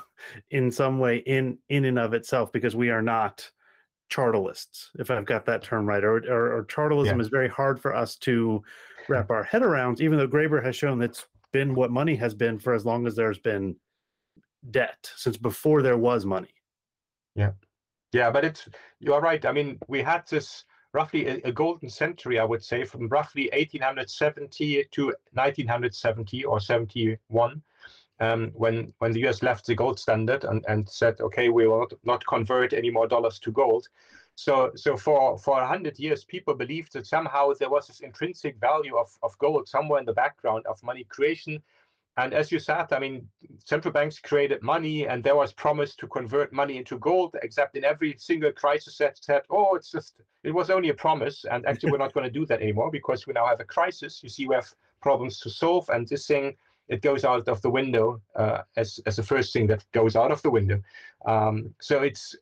[0.50, 3.50] in some way in in and of itself because we are not
[4.08, 7.22] chartalists, if I've got that term right, or, or, or chartalism yeah.
[7.22, 8.62] is very hard for us to
[9.08, 12.58] wrap our head around, even though Graeber has shown that's been what money has been
[12.58, 13.76] for as long as there's been
[14.70, 16.54] debt, since before there was money.
[17.34, 17.52] Yeah.
[18.12, 18.68] Yeah, but it's,
[19.00, 19.44] you're right.
[19.44, 20.64] I mean, we had this
[20.96, 25.02] roughly a, a golden century, I would say, from roughly 1870 to
[25.34, 27.62] 1970 or 71
[28.18, 31.86] um, when when the US left the gold standard and, and said, okay, we will
[32.04, 33.88] not convert any more dollars to gold.
[34.36, 38.56] So so for for a hundred years, people believed that somehow there was this intrinsic
[38.58, 41.62] value of, of gold somewhere in the background of money creation.
[42.18, 43.28] And as you said, I mean,
[43.64, 47.36] central banks created money, and there was promise to convert money into gold.
[47.42, 51.44] Except in every single crisis, that said, "Oh, it's just it was only a promise,"
[51.44, 54.22] and actually, we're not going to do that anymore because we now have a crisis.
[54.22, 56.56] You see, we have problems to solve, and this thing
[56.88, 60.32] it goes out of the window uh, as as the first thing that goes out
[60.32, 60.80] of the window.
[61.26, 62.34] Um, so it's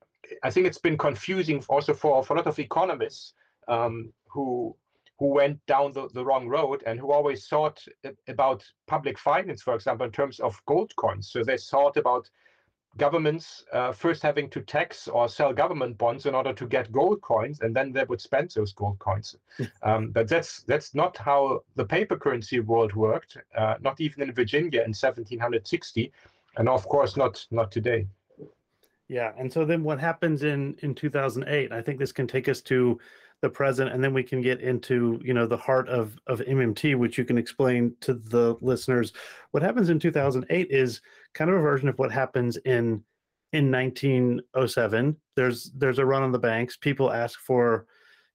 [0.43, 3.35] I think it's been confusing also for, for a lot of economists
[3.69, 4.77] um, who
[5.19, 7.81] who went down the, the wrong road and who always thought
[8.29, 11.31] about public finance, for example, in terms of gold coins.
[11.31, 12.29] So they thought about
[12.97, 17.21] governments uh, first having to tax or sell government bonds in order to get gold
[17.23, 19.37] coins, and then they would spend those gold coins.
[19.83, 23.37] um, but that's that's not how the paper currency world worked.
[23.57, 26.13] Uh, not even in Virginia in 1760,
[26.57, 28.07] and of course not not today.
[29.09, 31.73] Yeah, and so then what happens in in 2008?
[31.73, 32.99] I think this can take us to
[33.45, 36.97] the present, and then we can get into you know the heart of of MMT,
[36.97, 39.13] which you can explain to the listeners.
[39.51, 41.03] What happens in 2008 is
[41.35, 43.05] kind of a version of what happens in
[43.53, 45.17] in 1907.
[45.37, 46.79] There's there's a run on the banks.
[46.79, 47.85] People ask for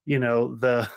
[0.06, 0.88] you know the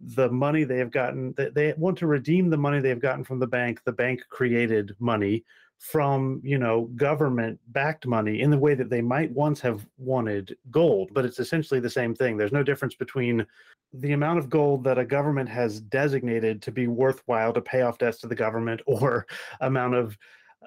[0.00, 3.38] the money they have gotten they, they want to redeem the money they've gotten from
[3.38, 5.44] the bank the bank created money
[5.82, 10.56] from you know government backed money in the way that they might once have wanted
[10.70, 12.36] gold but it's essentially the same thing.
[12.36, 13.44] There's no difference between
[13.92, 17.98] the amount of gold that a government has designated to be worthwhile to pay off
[17.98, 19.26] debts to the government or
[19.60, 20.16] amount of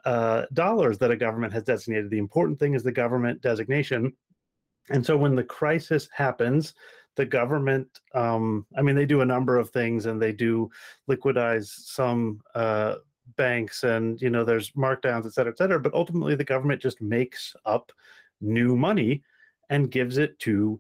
[0.04, 2.10] uh, dollars that a government has designated.
[2.10, 4.12] The important thing is the government designation.
[4.90, 6.74] And so when the crisis happens
[7.16, 10.70] the government um, i mean they do a number of things and they do
[11.10, 12.96] liquidize some uh,
[13.38, 17.02] banks and you know there's markdowns et cetera et cetera but ultimately the government just
[17.02, 17.92] makes up
[18.40, 19.24] new money
[19.70, 20.80] and gives it to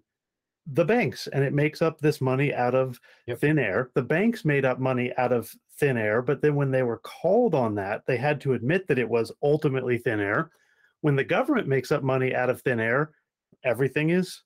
[0.67, 3.39] the banks and it makes up this money out of yep.
[3.39, 3.91] thin air.
[3.93, 7.53] The banks made up money out of thin air but then when they were called
[7.53, 10.51] on that they had to admit that it was ultimately thin air.
[11.01, 13.11] When the government makes up money out of thin air
[13.63, 14.41] everything is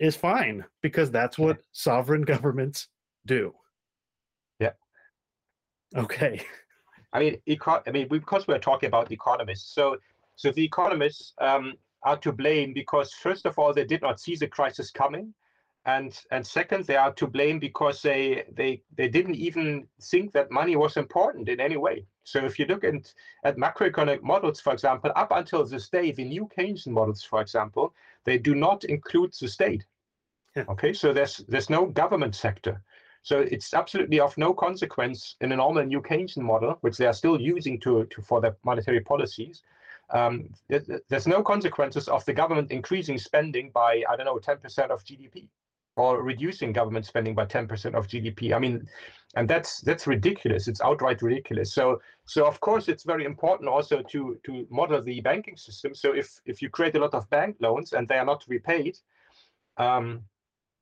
[0.00, 2.88] is fine because that's what sovereign governments
[3.26, 3.54] do.
[4.60, 4.72] Yeah
[5.96, 6.44] okay
[7.14, 9.96] I mean, eco- I mean, because we're talking about economists, so
[10.36, 14.34] so the economists um, are to blame because first of all, they did not see
[14.34, 15.32] the crisis coming,
[15.86, 20.50] and and second, they are to blame because they they they didn't even think that
[20.50, 22.04] money was important in any way.
[22.24, 26.24] So if you look at at macroeconomic models, for example, up until this day, the
[26.24, 27.94] new Keynesian models, for example,
[28.24, 29.84] they do not include the state.
[30.56, 30.64] Yeah.
[30.68, 32.82] Okay, so there's there's no government sector.
[33.24, 37.14] So it's absolutely of no consequence in a normal new Keynesian model, which they are
[37.14, 39.62] still using to, to for their monetary policies.
[40.10, 45.02] Um, there's no consequences of the government increasing spending by, I don't know, 10% of
[45.04, 45.48] GDP.
[45.96, 48.54] or reducing government spending by 10% of GDP.
[48.54, 48.86] I mean,
[49.36, 50.68] and that's that's ridiculous.
[50.68, 51.72] It's outright ridiculous.
[51.72, 55.94] So so of course it's very important also to to model the banking system.
[55.94, 58.98] So if if you create a lot of bank loans and they are not repaid,
[59.76, 60.24] um,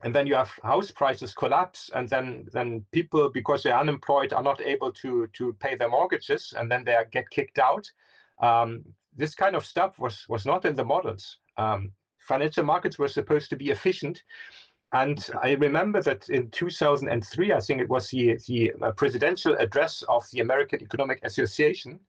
[0.03, 4.43] and then you have house prices collapse, and then then people because they're unemployed are
[4.43, 7.89] not able to to pay their mortgages, and then they get kicked out.
[8.41, 8.83] Um,
[9.15, 11.37] this kind of stuff was was not in the models.
[11.57, 11.91] Um,
[12.27, 14.21] financial markets were supposed to be efficient,
[14.93, 20.03] and I remember that in 2003, I think it was the, the uh, presidential address
[20.07, 21.99] of the American Economic Association.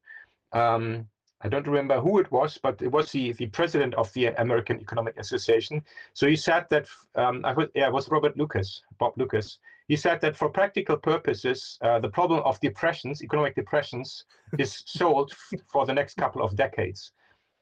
[0.52, 1.06] Um,
[1.42, 4.80] I don't remember who it was, but it was the, the president of the American
[4.80, 5.82] Economic Association.
[6.14, 9.58] So he said that, um, I was, yeah, it was Robert Lucas, Bob Lucas.
[9.88, 14.24] He said that for practical purposes, uh, the problem of depressions, economic depressions,
[14.58, 15.34] is solved
[15.70, 17.12] for the next couple of decades.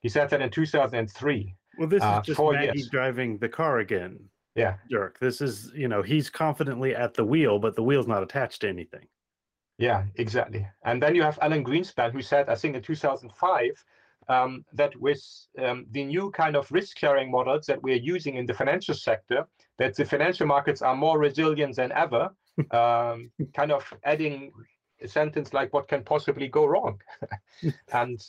[0.02, 1.54] He said that in 2003.
[1.78, 2.88] Well, this is uh, just Maggie years.
[2.88, 4.18] driving the car again.
[4.54, 4.74] Yeah.
[4.90, 5.18] Dirk.
[5.18, 8.68] This is, you know, he's confidently at the wheel, but the wheel's not attached to
[8.68, 9.06] anything.
[9.82, 10.64] Yeah, exactly.
[10.84, 13.84] And then you have Alan Greenspan, who said, I think in 2005,
[14.28, 15.20] um, that with
[15.60, 19.44] um, the new kind of risk sharing models that we're using in the financial sector,
[19.78, 22.30] that the financial markets are more resilient than ever,
[22.70, 24.52] um, kind of adding
[25.00, 27.00] a sentence like, what can possibly go wrong?
[27.92, 28.24] and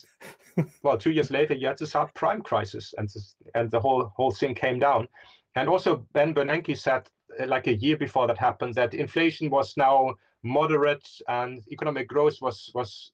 [0.82, 3.08] well, two years later, you had the subprime crisis, and,
[3.54, 5.08] and the whole, whole thing came down.
[5.54, 7.08] And also, Ben Bernanke said,
[7.40, 12.38] uh, like a year before that happened, that inflation was now moderate and economic growth
[12.42, 13.12] was was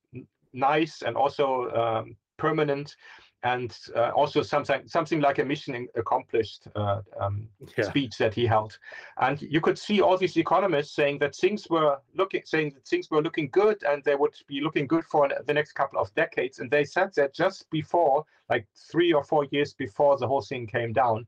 [0.53, 2.95] nice and also um, permanent,
[3.43, 7.85] and uh, also something something like a mission accomplished uh, um, yeah.
[7.85, 8.77] speech that he held.
[9.21, 13.09] And you could see all these economists saying that things were looking saying that things
[13.09, 16.59] were looking good and they would be looking good for the next couple of decades.
[16.59, 20.67] And they said that just before, like three or four years before the whole thing
[20.67, 21.25] came down.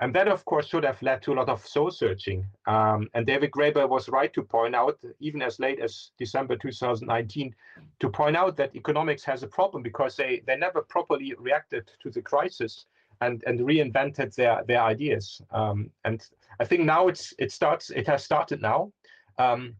[0.00, 2.46] And that, of course, should have led to a lot of soul searching.
[2.66, 7.54] Um, and David Graeber was right to point out, even as late as December 2019,
[8.00, 12.10] to point out that economics has a problem because they, they never properly reacted to
[12.10, 12.84] the crisis
[13.22, 15.40] and, and reinvented their, their ideas.
[15.50, 16.22] Um, and
[16.60, 18.92] I think now it's it starts it has started now.
[19.38, 19.76] Um,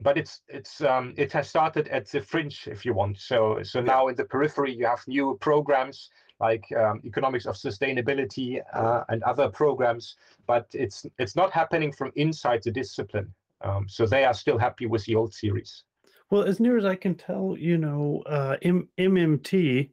[0.00, 3.18] but it's it's um, it has started at the fringe, if you want.
[3.18, 6.10] So so now in the periphery, you have new programs
[6.40, 10.16] like um, economics of sustainability uh, and other programs,
[10.46, 13.32] but it's it's not happening from inside the discipline.
[13.60, 15.84] Um, so they are still happy with the old series.
[16.30, 19.90] Well, as near as I can tell, you know, uh, M- MMT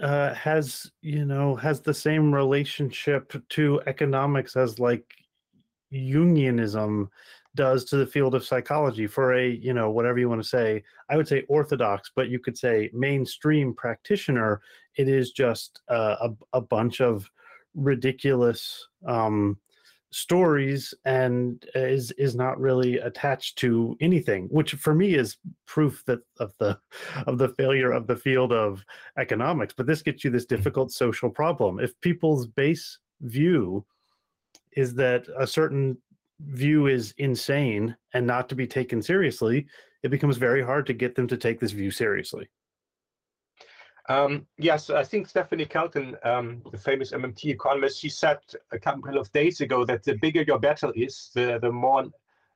[0.00, 5.04] uh, has you know has the same relationship to economics as like
[5.92, 7.08] Jungianism
[7.56, 10.82] does to the field of psychology for a you know whatever you want to say
[11.08, 14.60] i would say orthodox but you could say mainstream practitioner
[14.96, 17.28] it is just uh, a, a bunch of
[17.74, 19.56] ridiculous um,
[20.12, 25.36] stories and is is not really attached to anything which for me is
[25.66, 26.76] proof that of the
[27.28, 28.84] of the failure of the field of
[29.18, 29.72] economics.
[29.76, 31.78] But this gets you this difficult social problem.
[31.78, 33.84] If people's base view
[34.72, 35.96] is that a certain
[36.40, 39.66] view is insane and not to be taken seriously,
[40.02, 42.48] it becomes very hard to get them to take this view seriously.
[44.10, 48.38] Um, yes, I think Stephanie Kelton, um, the famous MMT economist, she said
[48.72, 52.06] a couple of days ago that the bigger your battle is, the the more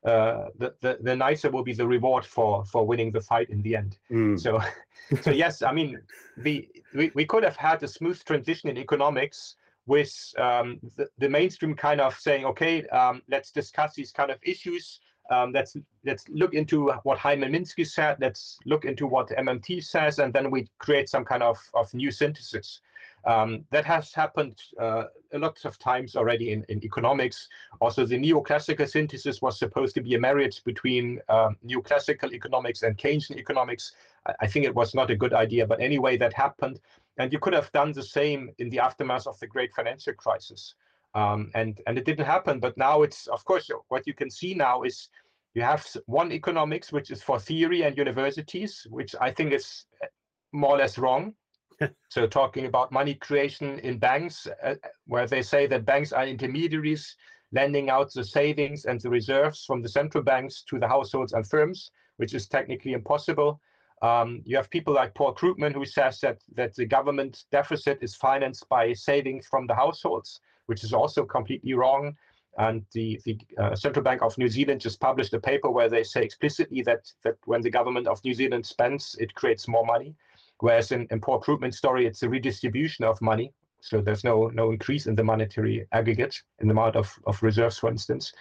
[0.03, 3.61] uh, the, the the nicer will be the reward for for winning the fight in
[3.61, 3.97] the end.
[4.11, 4.37] Mm.
[4.37, 4.59] So,
[5.21, 5.97] so yes, I mean,
[6.35, 9.55] the we, we could have had a smooth transition in economics
[9.87, 14.39] with um, the, the, mainstream kind of saying, okay, um, let's discuss these kind of
[14.41, 14.99] issues.
[15.31, 18.17] Um, let's let's look into what Hyman Minsky said.
[18.19, 22.11] Let's look into what MMT says, and then we create some kind of, of new
[22.11, 22.81] synthesis.
[23.25, 27.47] Um, that has happened uh, a lot of times already in, in economics.
[27.81, 32.95] Also, the neoclassical synthesis was supposed to be a marriage between um, neoclassical economics and
[32.97, 33.93] Keynesian economics.
[34.27, 36.79] I, I think it was not a good idea, but anyway, that happened.
[37.17, 40.75] And you could have done the same in the aftermath of the great financial crisis.
[41.15, 42.59] Um, and, and it didn't happen.
[42.59, 45.07] But now it's, of course, what you can see now is
[45.53, 50.07] you have one economics, which is for theory and universities, which I think is eh,
[50.51, 51.33] more or less wrong.
[52.09, 54.75] so talking about money creation in banks, uh,
[55.07, 57.15] where they say that banks are intermediaries
[57.53, 61.47] lending out the savings and the reserves from the central banks to the households and
[61.47, 63.61] firms, which is technically impossible.
[64.01, 68.15] Um, you have people like Paul Krugman who says that that the government deficit is
[68.15, 72.15] financed by savings from the households, which is also completely wrong.
[72.57, 76.03] And the, the uh, Central Bank of New Zealand just published a paper where they
[76.03, 80.15] say explicitly that that when the government of New Zealand spends, it creates more money.
[80.59, 83.51] Whereas in, in Paul Krugman's story, it's a redistribution of money.
[83.81, 87.77] So there's no no increase in the monetary aggregate in the amount of, of reserves,
[87.77, 88.33] for instance.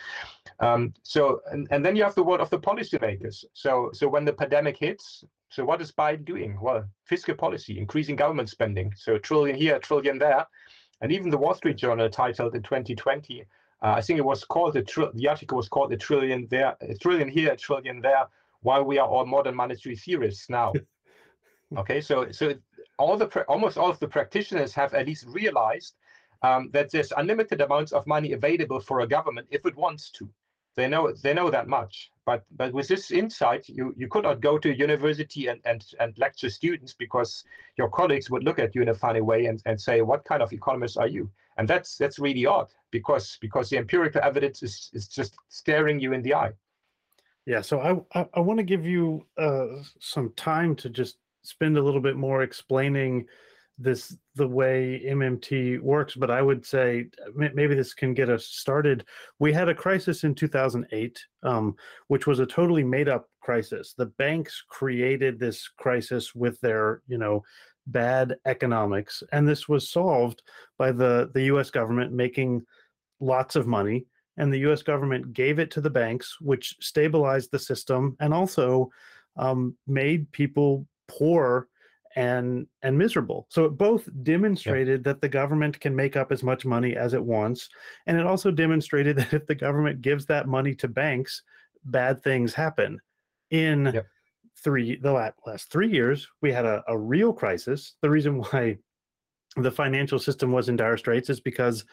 [0.61, 3.45] Um, so and, and then you have the word of the policymakers.
[3.53, 6.59] So so when the pandemic hits, so what is Biden doing?
[6.61, 8.95] Well, fiscal policy, increasing government spending.
[8.97, 10.47] So a trillion here, a trillion there.
[11.01, 13.45] And even the Wall Street Journal titled in 2020, uh,
[13.83, 17.29] I think it was called the, the article was called a trillion there, a trillion
[17.29, 18.27] here, a trillion there,
[18.63, 20.73] Why we are all modern monetary theorists now.
[21.77, 22.55] okay, so so
[22.99, 25.97] all the almost all of the practitioners have at least realized
[26.43, 30.29] um, that there's unlimited amounts of money available for a government if it wants to.
[30.77, 32.11] They know they know that much.
[32.27, 36.17] But but with this insight, you, you could not go to university and, and, and
[36.19, 37.45] lecture students because
[37.77, 40.43] your colleagues would look at you in a funny way and, and say, what kind
[40.43, 41.31] of economist are you?
[41.59, 46.13] And that's that's really odd because because the empirical evidence is, is just staring you
[46.13, 46.53] in the eye.
[47.47, 51.77] Yeah, so I I, I want to give you uh, some time to just spend
[51.77, 53.27] a little bit more explaining
[53.79, 59.05] this the way MMT works, but I would say maybe this can get us started.
[59.39, 61.75] We had a crisis in 2008, um,
[62.09, 63.95] which was a totally made up crisis.
[63.97, 67.43] The banks created this crisis with their, you know,
[67.89, 70.43] bad economics, and this was solved
[70.79, 71.71] by the the U.S.
[71.71, 72.65] government making
[73.21, 74.07] lots of money,
[74.37, 74.83] and the U.S.
[74.83, 78.91] government gave it to the banks, which stabilized the system and also
[79.37, 81.69] um, made people poor
[82.17, 83.47] and and miserable.
[83.51, 85.13] So it both demonstrated yeah.
[85.13, 87.69] that the government can make up as much money as it wants,
[88.07, 91.43] and it also demonstrated that if the government gives that money to banks,
[91.85, 93.01] bad things happen.
[93.51, 94.01] In
[94.63, 95.13] three the
[95.47, 97.95] last three years, we had a, a real crisis.
[98.01, 98.79] The reason why
[99.57, 101.85] the financial system was in dire straits is because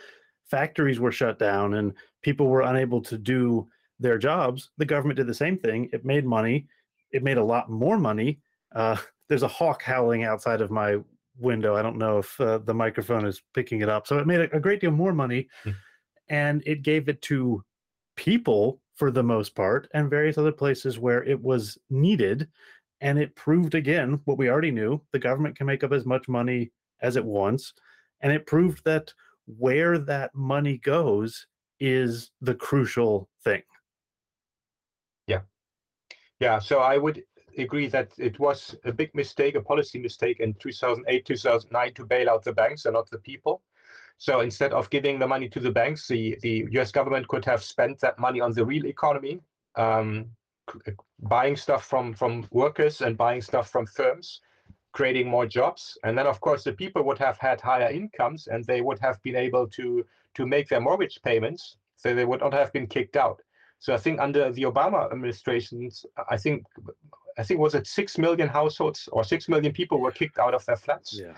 [0.50, 3.68] factories were shut down and people were unable to do
[4.00, 4.72] their jobs.
[4.78, 5.90] The government did the same thing.
[5.94, 6.68] It made money.
[7.12, 8.40] It made a lot more money.
[8.74, 8.98] Uh,
[9.32, 10.98] there's a hawk howling outside of my
[11.40, 11.78] window.
[11.78, 14.06] I don't know if uh, the microphone is picking it up.
[14.06, 15.74] So it made a, a great deal more money, mm.
[16.28, 17.64] and it gave it to
[18.18, 22.50] people for the most part, and various other places where it was needed.
[23.00, 26.28] And it proved again what we already knew: the government can make up as much
[26.28, 26.70] money
[27.02, 27.74] as it wants,
[28.20, 29.14] and it proved that
[29.46, 31.48] where that money goes
[31.80, 33.64] is the crucial thing.
[35.26, 35.40] Yeah.
[36.42, 36.60] Yeah.
[36.60, 37.24] So I would
[37.58, 42.30] agree that it was a big mistake, a policy mistake in 2008, 2009 to bail
[42.30, 43.62] out the banks and not the people.
[44.18, 47.64] So instead of giving the money to the banks, the, the US government could have
[47.64, 49.42] spent that money on the real economy,
[49.76, 50.28] um,
[51.22, 54.42] buying stuff from, from workers and buying stuff from firms,
[54.92, 55.98] creating more jobs.
[56.04, 59.22] And then, of course, the people would have had higher incomes and they would have
[59.24, 61.78] been able to, to make their mortgage payments.
[61.96, 63.42] So they would not have been kicked out.
[63.80, 66.64] So I think under the Obama administrations, I think
[67.38, 70.66] I think was it six million households or six million people were kicked out of
[70.66, 71.20] their flats.
[71.20, 71.34] Yeah.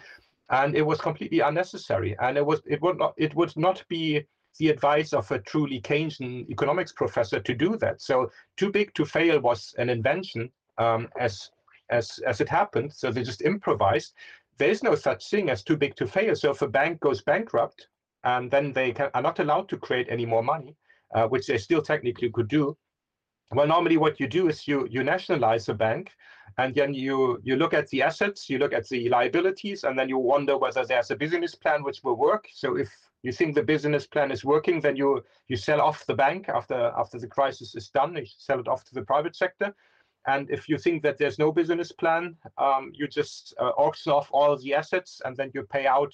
[0.49, 2.15] And it was completely unnecessary.
[2.19, 4.25] And it was it would not it would not be
[4.59, 8.01] the advice of a truly Keynesian economics professor to do that.
[8.01, 11.49] So too big to fail was an invention um, as
[11.89, 12.93] as as it happened.
[12.93, 14.13] So they just improvised.
[14.57, 16.35] There is no such thing as too big to fail.
[16.35, 17.87] So if a bank goes bankrupt,
[18.23, 20.75] and then they can, are not allowed to create any more money,
[21.15, 22.77] uh, which they still technically could do,
[23.55, 26.11] well, normally what you do is you you nationalize a bank,
[26.57, 30.09] and then you you look at the assets, you look at the liabilities, and then
[30.09, 32.47] you wonder whether there's a business plan which will work.
[32.53, 32.89] So if
[33.23, 36.91] you think the business plan is working, then you you sell off the bank after
[36.97, 38.15] after the crisis is done.
[38.15, 39.73] You sell it off to the private sector.
[40.25, 44.29] And if you think that there's no business plan, um, you just uh, auction off
[44.31, 46.13] all the assets, and then you pay out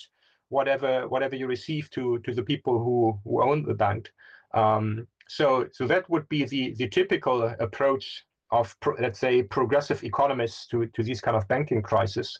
[0.49, 4.11] whatever whatever you receive to to the people who who own the bank.
[4.53, 10.03] Um, so, so that would be the, the typical approach of, pro, let's say, progressive
[10.03, 12.37] economists to, to these kind of banking crisis.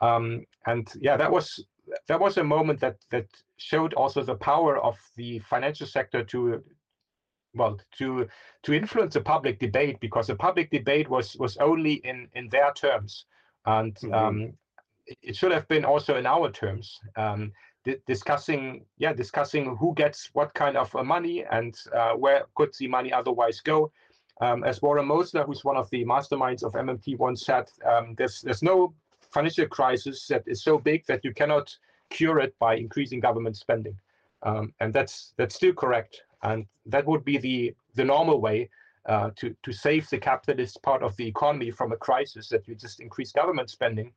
[0.00, 1.62] Um, and yeah, that was
[2.08, 3.26] that was a moment that that
[3.56, 6.62] showed also the power of the financial sector to
[7.54, 8.26] well to
[8.62, 12.72] to influence the public debate because the public debate was was only in in their
[12.72, 13.26] terms
[13.66, 14.14] and mm-hmm.
[14.14, 14.52] um,
[15.22, 17.52] it should have been also in our terms um,
[18.06, 22.88] discussing yeah discussing who gets what kind of uh, money and uh, where could the
[22.88, 23.90] money otherwise go.
[24.42, 28.40] Um, as warren mosler who's one of the masterminds of mmt once said um, there's
[28.40, 28.94] there's no
[29.30, 31.74] financial crisis that is so big that you cannot
[32.10, 33.96] cure it by increasing government spending.
[34.42, 36.22] Um, and that's that's still correct.
[36.42, 38.68] And that would be the the normal way
[39.06, 42.74] uh, to to save the capitalist part of the economy from a crisis that you
[42.74, 44.12] just increase government spending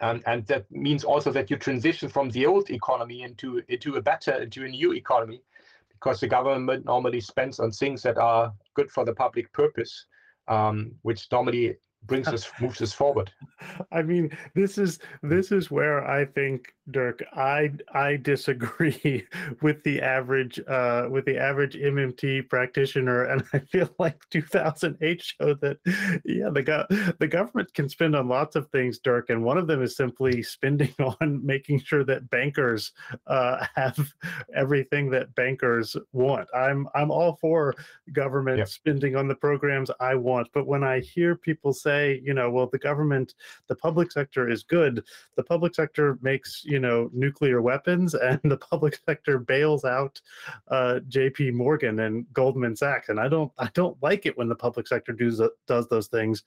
[0.00, 4.02] and and that means also that you transition from the old economy into into a
[4.02, 5.42] better into a new economy
[5.88, 10.06] because the government normally spends on things that are good for the public purpose
[10.48, 13.32] um, which normally brings us moves us forward.
[13.92, 19.26] I mean this is this is where i think Dirk, I I disagree
[19.62, 25.60] with the average uh, with the average MMT practitioner, and I feel like 2008 showed
[25.62, 25.78] that
[26.24, 26.86] yeah the go-
[27.18, 30.42] the government can spend on lots of things, Dirk, and one of them is simply
[30.42, 32.92] spending on making sure that bankers
[33.26, 34.12] uh, have
[34.54, 36.48] everything that bankers want.
[36.54, 37.74] I'm I'm all for
[38.12, 38.68] government yep.
[38.68, 42.68] spending on the programs I want, but when I hear people say, you know, well,
[42.70, 43.34] the government,
[43.66, 48.56] the public sector is good, the public sector makes you know nuclear weapons and the
[48.56, 50.20] public sector bails out
[50.68, 53.08] uh, jp morgan and goldman sachs.
[53.08, 56.42] And i don't i don't like it when the public sector does does those things.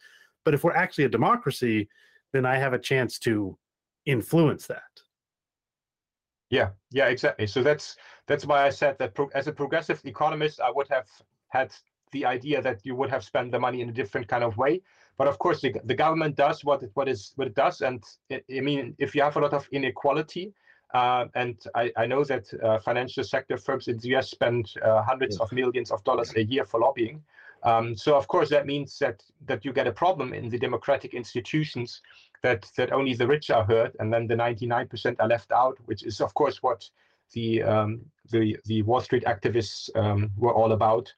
[0.45, 1.89] But if we're actually a democracy
[2.33, 3.57] then i have a chance to
[4.05, 4.81] influence that.
[6.49, 7.47] Yeah yeah exactly.
[7.47, 11.07] So that's that's why i said that pro- as a progressive economist i would have
[11.49, 11.73] had
[12.11, 14.81] the idea that you would have spent the money in a different kind of way
[15.19, 18.01] but of course, the, the government does what it, what is what it does, and
[18.29, 20.53] it, I mean, if you have a lot of inequality,
[20.93, 25.03] uh, and I, I, know that uh, financial sector firms in the US spend uh,
[25.03, 27.21] hundreds of millions of dollars a year for lobbying.
[27.63, 31.13] Um, so of course that means that that you get a problem in the democratic
[31.13, 32.01] institutions
[32.41, 36.03] that that only the rich are heard, and then the 99% are left out, which
[36.03, 36.89] is of course what
[37.33, 37.99] the um,
[38.31, 41.13] the the Wall Street activists um, were all about.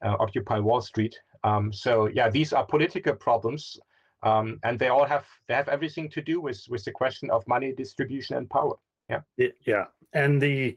[0.00, 1.18] Uh, Occupy Wall Street.
[1.44, 3.78] Um, so yeah, these are political problems,
[4.22, 7.46] um, and they all have they have everything to do with with the question of
[7.46, 8.74] money distribution and power.
[9.08, 9.20] Yeah,
[9.66, 10.76] yeah, and the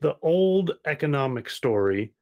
[0.00, 2.12] the old economic story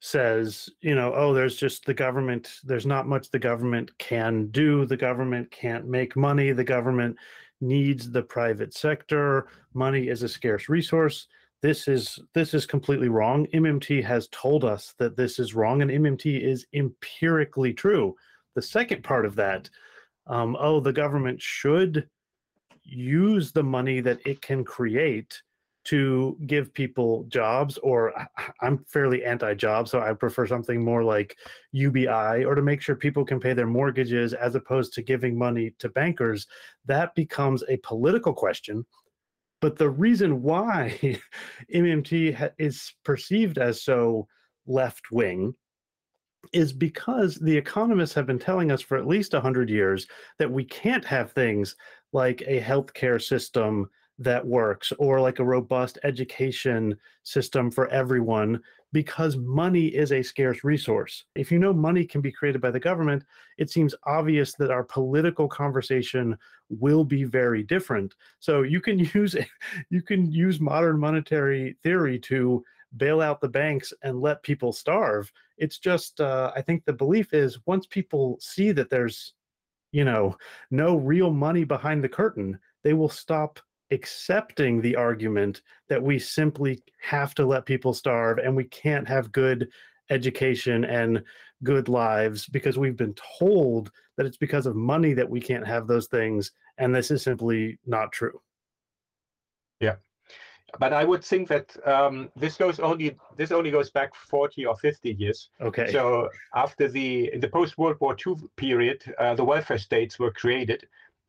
[0.00, 2.60] says, you know, oh, there's just the government.
[2.62, 4.86] There's not much the government can do.
[4.86, 6.52] The government can't make money.
[6.52, 7.16] The government
[7.60, 9.48] needs the private sector.
[9.74, 11.26] Money is a scarce resource
[11.62, 13.46] this is this is completely wrong.
[13.52, 18.14] Mmt has told us that this is wrong and mmt is empirically true.
[18.54, 19.68] The second part of that
[20.28, 22.08] um, oh the government should
[22.84, 25.42] use the money that it can create
[25.84, 28.12] to give people jobs or
[28.60, 31.36] i'm fairly anti-job so i prefer something more like
[31.72, 35.74] ubi or to make sure people can pay their mortgages as opposed to giving money
[35.78, 36.46] to bankers.
[36.86, 38.84] That becomes a political question
[39.60, 41.18] but the reason why
[41.74, 44.26] MMT ha- is perceived as so
[44.66, 45.54] left wing
[46.52, 50.06] is because the economists have been telling us for at least 100 years
[50.38, 51.74] that we can't have things
[52.12, 53.88] like a healthcare system
[54.18, 58.60] that works or like a robust education system for everyone
[58.92, 61.24] because money is a scarce resource.
[61.34, 63.22] If you know money can be created by the government,
[63.58, 66.36] it seems obvious that our political conversation
[66.70, 68.14] will be very different.
[68.40, 69.36] So you can use
[69.90, 72.64] you can use modern monetary theory to
[72.96, 75.30] bail out the banks and let people starve.
[75.58, 79.34] It's just uh, I think the belief is once people see that there's
[79.92, 80.36] you know
[80.70, 83.60] no real money behind the curtain, they will stop
[83.90, 89.32] accepting the argument that we simply have to let people starve and we can't have
[89.32, 89.68] good
[90.10, 91.22] education and
[91.64, 95.86] good lives because we've been told that it's because of money that we can't have
[95.86, 98.40] those things and this is simply not true.
[99.80, 99.96] Yeah.
[100.78, 104.76] But i would think that um, this goes only this only goes back 40 or
[104.76, 105.48] 50 years.
[105.62, 105.90] Okay.
[105.90, 110.30] So after the in the post world war ii period uh, the welfare states were
[110.30, 110.86] created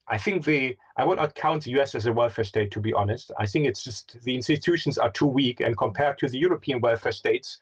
[0.10, 2.94] I think the I would not count the US as a welfare state to be
[2.94, 3.32] honest.
[3.38, 7.12] I think it's just the institutions are too weak, and compared to the European welfare
[7.12, 7.60] states,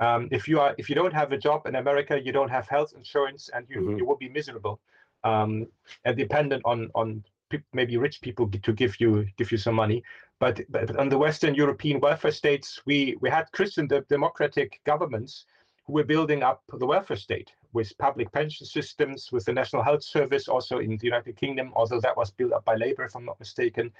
[0.00, 2.68] um, if you are if you don't have a job in America, you don't have
[2.68, 3.98] health insurance, and you mm-hmm.
[3.98, 4.80] you will be miserable
[5.22, 5.66] um,
[6.04, 7.24] and dependent on on
[7.72, 10.02] maybe rich people to give you give you some money.
[10.40, 15.46] But, but on the Western European welfare states, we we had Christian democratic governments
[15.86, 20.04] who were building up the welfare state with public pension systems, with the National Health
[20.04, 23.24] Service, also in the United Kingdom, although that was built up by Labour, if I'm
[23.24, 23.92] not mistaken.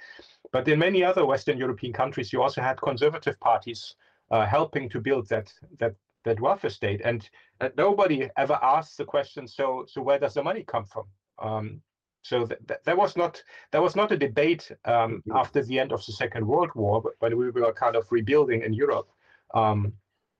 [0.51, 3.95] But in many other Western European countries, you also had conservative parties
[4.31, 7.29] uh, helping to build that that that welfare state, and
[7.61, 9.47] uh, nobody ever asked the question.
[9.47, 11.05] So, so where does the money come from?
[11.37, 11.81] Um,
[12.23, 15.35] so th- th- that was not that was not a debate um, mm-hmm.
[15.35, 18.61] after the end of the Second World War, but when we were kind of rebuilding
[18.63, 19.09] in Europe.
[19.53, 19.93] Um,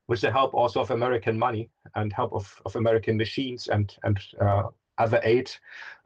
[0.07, 4.19] with the help also of American money and help of, of American machines and and
[4.41, 4.63] uh,
[4.97, 5.51] other aid.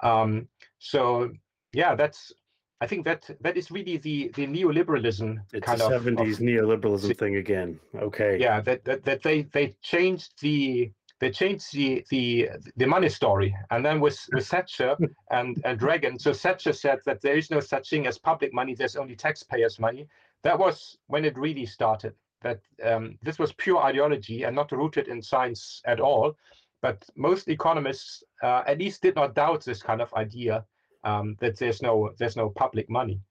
[0.01, 0.47] Um,
[0.79, 1.31] so
[1.73, 2.33] yeah, that's
[2.81, 7.35] I think that that is really the the neoliberalism it's kind of seventies neoliberalism thing
[7.35, 7.79] again.
[7.95, 8.39] Okay.
[8.39, 13.53] Yeah, that, that that they they changed the they changed the the the money story,
[13.71, 14.95] and then with, with Thatcher
[15.31, 16.17] and and Reagan.
[16.17, 18.73] So Thatcher said that there is no such thing as public money.
[18.75, 20.07] There's only taxpayers' money.
[20.43, 25.07] That was when it really started that um, this was pure ideology and not rooted
[25.07, 26.35] in science at all.
[26.81, 30.65] But most economists, uh, at least, did not doubt this kind of idea
[31.03, 33.21] um, that there's no there's no public money.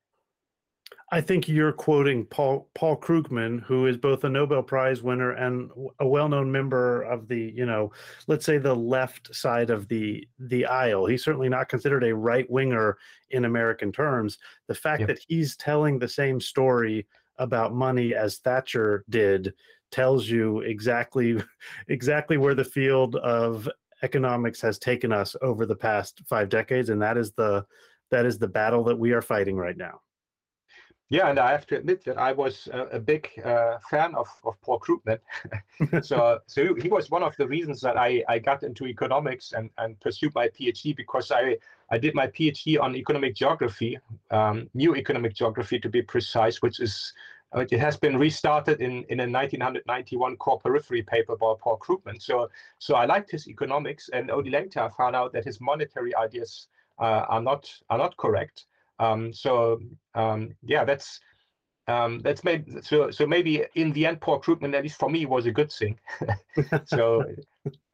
[1.10, 5.70] I think you're quoting Paul Paul Krugman, who is both a Nobel Prize winner and
[6.00, 7.92] a well-known member of the, you know,
[8.26, 11.06] let's say the left side of the the aisle.
[11.06, 12.98] He's certainly not considered a right winger
[13.30, 14.36] in American terms.
[14.66, 15.08] The fact yep.
[15.08, 17.06] that he's telling the same story
[17.38, 19.54] about money as Thatcher did
[19.90, 21.42] tells you exactly
[21.88, 23.68] exactly where the field of
[24.02, 27.64] economics has taken us over the past five decades, and that is the
[28.10, 30.00] that is the battle that we are fighting right now.
[31.10, 34.28] Yeah, and I have to admit that I was a, a big uh, fan of,
[34.44, 35.18] of Paul Krugman.
[36.04, 39.70] so, so he was one of the reasons that I, I got into economics and,
[39.78, 41.56] and pursued my PhD because I,
[41.90, 43.98] I did my PhD on economic geography,
[44.30, 47.14] um, new economic geography to be precise, which is
[47.56, 52.20] uh, it has been restarted in, in a 1991 core periphery paper by Paul Krugman.
[52.20, 56.14] So, so I liked his economics, and only later I found out that his monetary
[56.14, 58.66] ideas uh, are not are not correct.
[58.98, 59.80] Um, so
[60.14, 61.20] um, yeah, that's
[61.86, 65.26] um, that's made so so maybe in the end, Paul Krugman, at least for me,
[65.26, 65.98] was a good thing.
[66.84, 67.24] so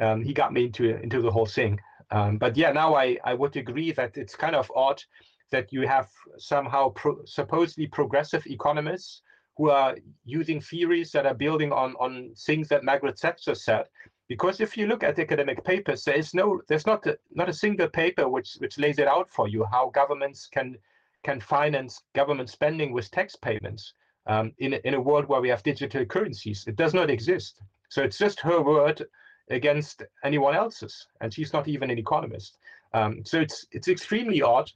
[0.00, 1.80] um, he got me into into the whole thing.
[2.10, 5.02] Um, but yeah, now I I would agree that it's kind of odd
[5.50, 9.22] that you have somehow pro- supposedly progressive economists
[9.56, 13.84] who are using theories that are building on on things that Margaret Thatcher said.
[14.28, 17.52] Because if you look at academic papers, there is no, there's not a, not a
[17.52, 20.78] single paper which which lays it out for you how governments can
[21.24, 23.94] can finance government spending with tax payments
[24.26, 26.64] um, in, in a world where we have digital currencies.
[26.66, 27.60] It does not exist.
[27.88, 29.04] So it's just her word
[29.50, 32.58] against anyone else's, and she's not even an economist.
[32.92, 34.70] Um, so it's it's extremely odd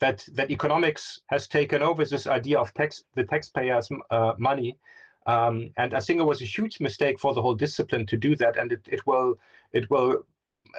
[0.00, 4.76] that that economics has taken over this idea of tax the taxpayers' uh, money,
[5.26, 8.36] um, and I think it was a huge mistake for the whole discipline to do
[8.36, 9.38] that, and it, it will
[9.72, 10.24] it will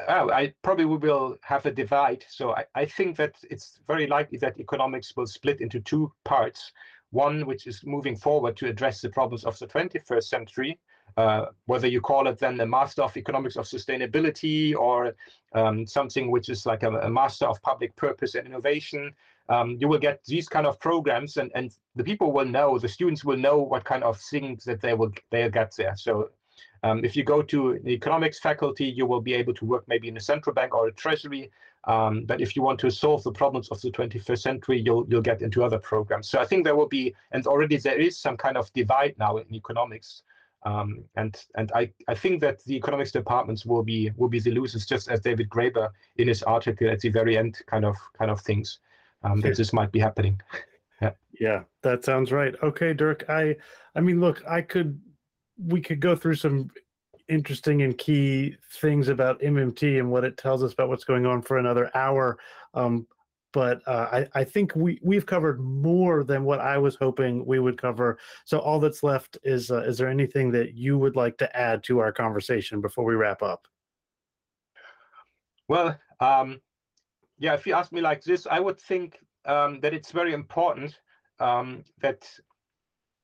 [0.07, 2.25] I probably we will have a divide.
[2.29, 6.71] So I, I think that it's very likely that economics will split into two parts.
[7.11, 10.79] One, which is moving forward to address the problems of the 21st century,
[11.17, 15.13] uh, whether you call it then the master of economics of sustainability or
[15.53, 19.11] um, something which is like a, a, master of public purpose and innovation.
[19.49, 22.87] Um, you will get these kind of programs, and, and the people will know, the
[22.87, 25.95] students will know what kind of things that they will they'll get there.
[25.97, 26.29] So
[26.83, 30.07] um, if you go to the economics faculty, you will be able to work maybe
[30.07, 31.51] in a central bank or a treasury.
[31.85, 35.21] Um, but if you want to solve the problems of the 21st century, you'll you'll
[35.21, 36.29] get into other programs.
[36.29, 39.37] So I think there will be, and already there is some kind of divide now
[39.37, 40.23] in economics.
[40.63, 44.51] Um, and and I, I think that the economics departments will be will be the
[44.51, 48.29] losers, just as David Graeber in his article at the very end kind of kind
[48.29, 48.79] of things
[49.23, 50.39] um, that this might be happening.
[51.01, 51.11] Yeah.
[51.39, 52.53] yeah, that sounds right.
[52.61, 53.25] Okay, Dirk.
[53.27, 53.55] I
[53.95, 55.01] I mean, look, I could
[55.65, 56.69] we could go through some
[57.29, 61.41] interesting and key things about MMT and what it tells us about what's going on
[61.41, 62.37] for another hour.
[62.73, 63.07] Um,
[63.53, 67.59] but uh, I, I, think we we've covered more than what I was hoping we
[67.59, 68.17] would cover.
[68.45, 71.83] So all that's left is uh, is there anything that you would like to add
[71.83, 73.67] to our conversation before we wrap up?
[75.67, 76.61] Well, um,
[77.39, 80.97] yeah, if you ask me like this, I would think um, that it's very important
[81.39, 82.29] um, that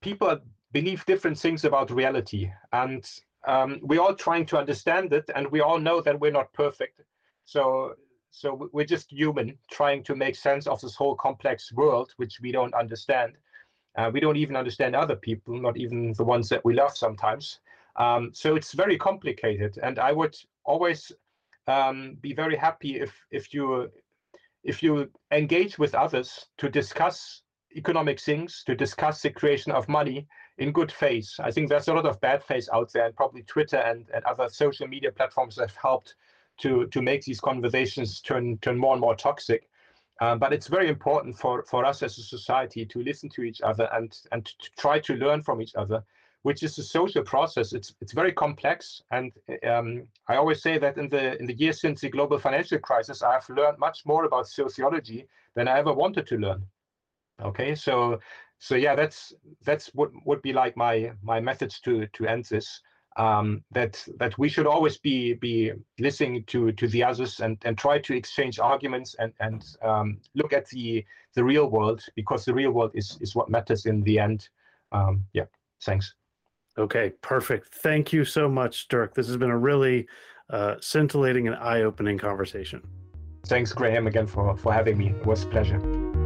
[0.02, 0.40] people
[0.72, 2.52] believe different things about reality.
[2.72, 3.10] And
[3.48, 7.02] um, we're all trying to understand it, and we all know that we're not perfect.
[7.46, 7.94] So,
[8.32, 12.52] so we're just human trying to make sense of this whole complex world, which we
[12.52, 13.34] don't understand.
[13.98, 17.60] Uh, we don't even understand other people, not even the ones that we love sometimes.
[17.96, 21.12] Um, so it's very complicated, and I would always
[21.68, 23.90] um, be very happy if if you
[24.64, 27.42] if you engage with others to discuss
[27.76, 31.30] economic things, to discuss the creation of money, in good faith.
[31.40, 34.24] I think there's a lot of bad faith out there, and probably Twitter and, and
[34.26, 36.16] other social media platforms have helped
[36.60, 39.70] to to make these conversations turn turn more and more toxic.
[40.20, 43.62] Um, but it's very important for, for us as a society to listen to each
[43.62, 46.04] other and and to try to learn from each other,
[46.42, 47.74] which is a social process.
[47.74, 49.32] It's it's very complex, and
[49.68, 53.22] um, I always say that in the in the years since the global financial crisis,
[53.22, 56.66] I have learned much more about sociology than I ever wanted to learn.
[57.44, 58.20] Okay, so
[58.60, 59.34] so yeah, that's
[59.64, 62.82] that's what would be like my my methods to to end this.
[63.18, 67.78] Um, that that we should always be be listening to to the others and and
[67.78, 71.04] try to exchange arguments and and um, look at the
[71.34, 74.50] the real world because the real world is is what matters in the end.
[74.92, 75.46] Um, yeah,
[75.84, 76.14] thanks.
[76.78, 77.74] Okay, perfect.
[77.74, 79.16] Thank you so much, Dirk.
[79.16, 80.08] This has been a really
[80.52, 82.84] uh, scintillating and eye-opening conversation.
[83.48, 85.10] Thanks, Graham, again for for having me.
[85.10, 86.17] It was a pleasure.